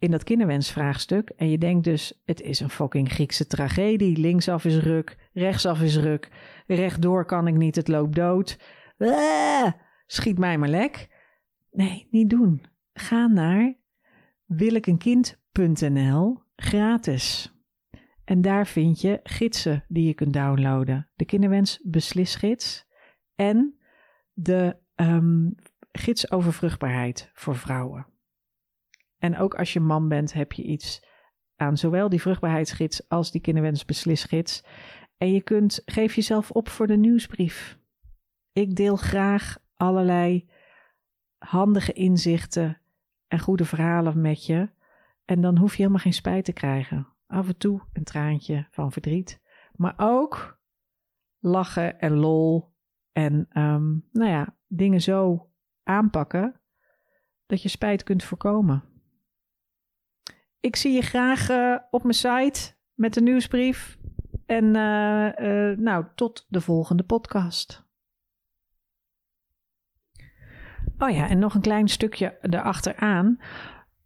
in 0.00 0.10
dat 0.10 0.24
kinderwensvraagstuk 0.24 1.30
en 1.30 1.50
je 1.50 1.58
denkt 1.58 1.84
dus, 1.84 2.20
het 2.24 2.40
is 2.40 2.60
een 2.60 2.70
fucking 2.70 3.12
Griekse 3.12 3.46
tragedie. 3.46 4.16
Linksaf 4.16 4.64
is 4.64 4.78
ruk, 4.78 5.16
rechtsaf 5.32 5.80
is 5.80 5.96
ruk, 5.96 6.28
rechtdoor 6.66 7.24
kan 7.24 7.46
ik 7.46 7.54
niet, 7.54 7.76
het 7.76 7.88
loopt 7.88 8.14
dood. 8.14 8.58
Ah, 8.98 9.72
schiet 10.06 10.38
mij 10.38 10.58
maar 10.58 10.68
lek. 10.68 11.08
Nee, 11.70 12.08
niet 12.10 12.30
doen. 12.30 12.62
Ga 12.92 13.26
naar 13.26 13.74
wilikenkind.nl 14.44 16.38
gratis. 16.56 17.54
En 18.24 18.42
daar 18.42 18.66
vind 18.66 19.00
je 19.00 19.20
gidsen 19.22 19.84
die 19.88 20.06
je 20.06 20.14
kunt 20.14 20.32
downloaden. 20.32 21.08
De 21.14 21.24
kinderwens 21.24 21.80
beslisgids 21.82 22.86
en 23.34 23.78
de 24.32 24.76
um, 24.94 25.54
gids 25.92 26.30
over 26.30 26.52
vruchtbaarheid 26.52 27.30
voor 27.32 27.56
vrouwen. 27.56 28.06
En 29.20 29.38
ook 29.38 29.54
als 29.54 29.72
je 29.72 29.80
man 29.80 30.08
bent 30.08 30.32
heb 30.32 30.52
je 30.52 30.62
iets 30.62 31.08
aan 31.56 31.76
zowel 31.76 32.08
die 32.08 32.20
vruchtbaarheidsgids 32.20 33.08
als 33.08 33.30
die 33.30 33.40
kinderwens 33.40 33.84
beslisgids. 33.84 34.64
En 35.16 35.32
je 35.32 35.42
kunt, 35.42 35.82
geef 35.84 36.14
jezelf 36.14 36.50
op 36.50 36.68
voor 36.68 36.86
de 36.86 36.96
nieuwsbrief. 36.96 37.78
Ik 38.52 38.76
deel 38.76 38.96
graag 38.96 39.58
allerlei 39.76 40.50
handige 41.38 41.92
inzichten 41.92 42.80
en 43.28 43.38
goede 43.38 43.64
verhalen 43.64 44.20
met 44.20 44.46
je. 44.46 44.70
En 45.24 45.40
dan 45.40 45.56
hoef 45.56 45.70
je 45.70 45.76
helemaal 45.76 46.02
geen 46.02 46.12
spijt 46.12 46.44
te 46.44 46.52
krijgen. 46.52 47.08
Af 47.26 47.48
en 47.48 47.56
toe 47.56 47.80
een 47.92 48.04
traantje 48.04 48.66
van 48.70 48.92
verdriet. 48.92 49.40
Maar 49.72 49.94
ook 49.96 50.58
lachen 51.38 52.00
en 52.00 52.12
lol. 52.12 52.74
En 53.12 53.48
um, 53.52 54.08
nou 54.12 54.30
ja, 54.30 54.56
dingen 54.66 55.00
zo 55.00 55.50
aanpakken 55.82 56.60
dat 57.46 57.62
je 57.62 57.68
spijt 57.68 58.02
kunt 58.02 58.24
voorkomen. 58.24 58.89
Ik 60.60 60.76
zie 60.76 60.92
je 60.92 61.02
graag 61.02 61.50
uh, 61.50 61.76
op 61.90 62.02
mijn 62.02 62.14
site 62.14 62.74
met 62.94 63.14
de 63.14 63.20
nieuwsbrief. 63.20 63.98
En 64.46 64.64
uh, 64.64 65.32
uh, 65.38 65.76
nou, 65.78 66.04
tot 66.14 66.46
de 66.48 66.60
volgende 66.60 67.02
podcast. 67.02 67.88
Oh 70.98 71.10
ja, 71.10 71.28
en 71.28 71.38
nog 71.38 71.54
een 71.54 71.60
klein 71.60 71.88
stukje 71.88 72.38
erachteraan. 72.40 73.40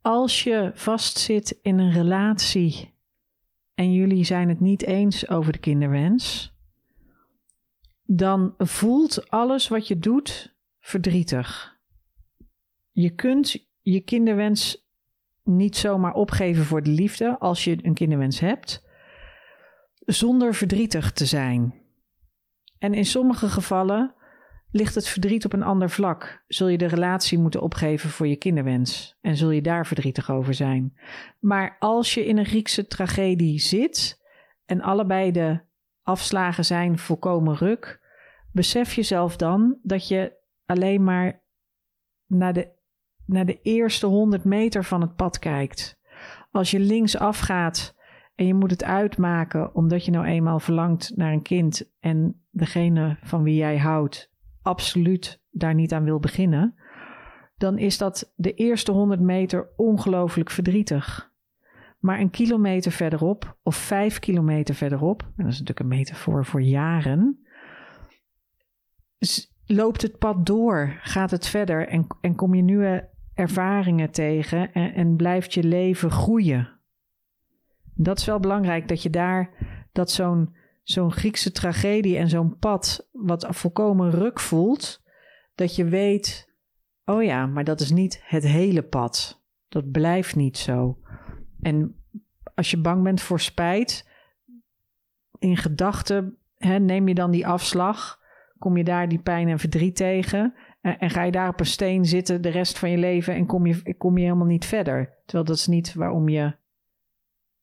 Als 0.00 0.42
je 0.42 0.70
vastzit 0.74 1.58
in 1.62 1.78
een 1.78 1.92
relatie 1.92 2.94
en 3.74 3.92
jullie 3.92 4.24
zijn 4.24 4.48
het 4.48 4.60
niet 4.60 4.82
eens 4.82 5.28
over 5.28 5.52
de 5.52 5.58
kinderwens, 5.58 6.54
dan 8.02 8.54
voelt 8.58 9.30
alles 9.30 9.68
wat 9.68 9.88
je 9.88 9.98
doet 9.98 10.56
verdrietig. 10.80 11.78
Je 12.90 13.14
kunt 13.14 13.68
je 13.80 14.00
kinderwens 14.00 14.83
niet 15.44 15.76
zomaar 15.76 16.12
opgeven 16.12 16.64
voor 16.64 16.82
de 16.82 16.90
liefde 16.90 17.38
als 17.38 17.64
je 17.64 17.78
een 17.82 17.94
kinderwens 17.94 18.40
hebt, 18.40 18.86
zonder 19.98 20.54
verdrietig 20.54 21.12
te 21.12 21.26
zijn. 21.26 21.82
En 22.78 22.94
in 22.94 23.04
sommige 23.04 23.48
gevallen 23.48 24.14
ligt 24.70 24.94
het 24.94 25.08
verdriet 25.08 25.44
op 25.44 25.52
een 25.52 25.62
ander 25.62 25.90
vlak. 25.90 26.44
Zul 26.46 26.68
je 26.68 26.78
de 26.78 26.86
relatie 26.86 27.38
moeten 27.38 27.62
opgeven 27.62 28.10
voor 28.10 28.26
je 28.26 28.36
kinderwens 28.36 29.18
en 29.20 29.36
zul 29.36 29.50
je 29.50 29.62
daar 29.62 29.86
verdrietig 29.86 30.30
over 30.30 30.54
zijn. 30.54 30.98
Maar 31.40 31.76
als 31.78 32.14
je 32.14 32.26
in 32.26 32.38
een 32.38 32.46
Griekse 32.46 32.86
tragedie 32.86 33.58
zit 33.58 34.22
en 34.66 34.80
allebei 34.80 35.30
de 35.30 35.60
afslagen 36.02 36.64
zijn 36.64 36.98
volkomen 36.98 37.56
ruk, 37.56 38.00
besef 38.52 38.94
jezelf 38.94 39.36
dan 39.36 39.78
dat 39.82 40.08
je 40.08 40.32
alleen 40.66 41.04
maar 41.04 41.42
naar 42.26 42.52
de, 42.52 42.68
naar 43.26 43.46
de 43.46 43.60
eerste 43.62 44.06
100 44.06 44.44
meter 44.44 44.84
van 44.84 45.00
het 45.00 45.16
pad 45.16 45.38
kijkt. 45.38 45.98
Als 46.50 46.70
je 46.70 46.80
links 46.80 47.18
afgaat 47.18 47.94
en 48.34 48.46
je 48.46 48.54
moet 48.54 48.70
het 48.70 48.84
uitmaken 48.84 49.74
omdat 49.74 50.04
je 50.04 50.10
nou 50.10 50.26
eenmaal 50.26 50.60
verlangt 50.60 51.12
naar 51.16 51.32
een 51.32 51.42
kind 51.42 51.92
en 52.00 52.42
degene 52.50 53.18
van 53.22 53.42
wie 53.42 53.56
jij 53.56 53.78
houdt 53.78 54.32
absoluut 54.62 55.42
daar 55.50 55.74
niet 55.74 55.92
aan 55.92 56.04
wil 56.04 56.20
beginnen, 56.20 56.74
dan 57.56 57.78
is 57.78 57.98
dat 57.98 58.32
de 58.36 58.54
eerste 58.54 58.92
100 58.92 59.20
meter 59.20 59.68
ongelooflijk 59.76 60.50
verdrietig. 60.50 61.32
Maar 61.98 62.20
een 62.20 62.30
kilometer 62.30 62.92
verderop, 62.92 63.56
of 63.62 63.76
vijf 63.76 64.18
kilometer 64.18 64.74
verderop, 64.74 65.22
en 65.22 65.44
dat 65.44 65.52
is 65.52 65.60
natuurlijk 65.60 65.80
een 65.80 65.98
metafoor 65.98 66.44
voor 66.44 66.62
jaren, 66.62 67.46
loopt 69.66 70.02
het 70.02 70.18
pad 70.18 70.46
door, 70.46 70.98
gaat 71.00 71.30
het 71.30 71.46
verder 71.46 71.88
en, 71.88 72.06
en 72.20 72.34
kom 72.34 72.54
je 72.54 72.62
nieuwe 72.62 73.08
ervaringen 73.34 74.10
tegen 74.10 74.72
en, 74.72 75.16
blijft 75.16 75.54
je 75.54 75.64
leven 75.64 76.10
groeien. 76.10 76.80
Dat 77.94 78.18
is 78.18 78.24
wel 78.24 78.40
belangrijk 78.40 78.88
dat 78.88 79.02
je 79.02 79.10
daar, 79.10 79.50
dat 79.92 80.10
zo'n 80.10 80.56
zo'n 80.82 81.12
Griekse 81.12 81.52
tragedie 81.52 82.16
en 82.16 82.28
zo'n 82.28 82.58
pad 82.58 83.08
wat 83.12 83.46
volkomen 83.50 84.10
ruk 84.10 84.40
voelt, 84.40 85.02
dat 85.54 85.76
je 85.76 85.84
weet, 85.84 86.52
oh 87.04 87.22
ja, 87.22 87.46
maar 87.46 87.64
dat 87.64 87.80
is 87.80 87.90
niet 87.90 88.22
het 88.24 88.42
hele 88.42 88.82
pad. 88.82 89.42
Dat 89.68 89.90
blijft 89.90 90.36
niet 90.36 90.58
zo. 90.58 90.98
En 91.60 91.96
als 92.54 92.70
je 92.70 92.80
bang 92.80 93.02
bent 93.02 93.20
voor 93.20 93.40
spijt, 93.40 94.10
in 95.38 95.56
gedachten 95.56 96.38
neem 96.58 97.08
je 97.08 97.14
dan 97.14 97.30
die 97.30 97.46
afslag, 97.46 98.20
kom 98.58 98.76
je 98.76 98.84
daar 98.84 99.08
die 99.08 99.22
pijn 99.22 99.48
en 99.48 99.58
verdriet 99.58 99.96
tegen 99.96 100.54
en, 100.84 100.98
en, 100.98 101.10
ga 101.10 101.22
je 101.22 101.32
daar 101.32 101.48
op 101.48 101.60
een 101.60 101.66
steen 101.66 102.04
zitten 102.04 102.42
de 102.42 102.48
rest 102.48 102.78
van 102.78 102.90
je 102.90 102.98
leven 102.98 103.34
en 103.34 103.46
kom 103.46 103.66
je, 103.66 103.94
kom 103.96 104.18
je 104.18 104.24
helemaal 104.24 104.46
niet 104.46 104.64
verder. 104.64 105.14
Terwijl 105.24 105.44
dat 105.44 105.56
is 105.56 105.66
niet 105.66 105.94
waarom 105.94 106.28
je 106.28 106.54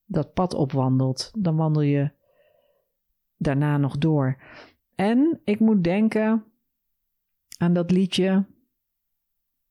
dat 0.06 0.34
pad 0.34 0.54
opwandelt. 0.54 1.32
Dan 1.38 1.56
wandel 1.56 1.82
je 1.82 2.12
daarna 3.38 3.78
nog 3.78 3.98
door. 3.98 4.38
En 4.96 5.40
ik 5.44 5.60
moet 5.60 5.84
denken 5.84 6.44
aan 7.58 7.74
dat 7.74 7.92
liedje, 7.92 8.46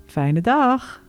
Fijne 0.06 0.41
dag! 0.41 1.03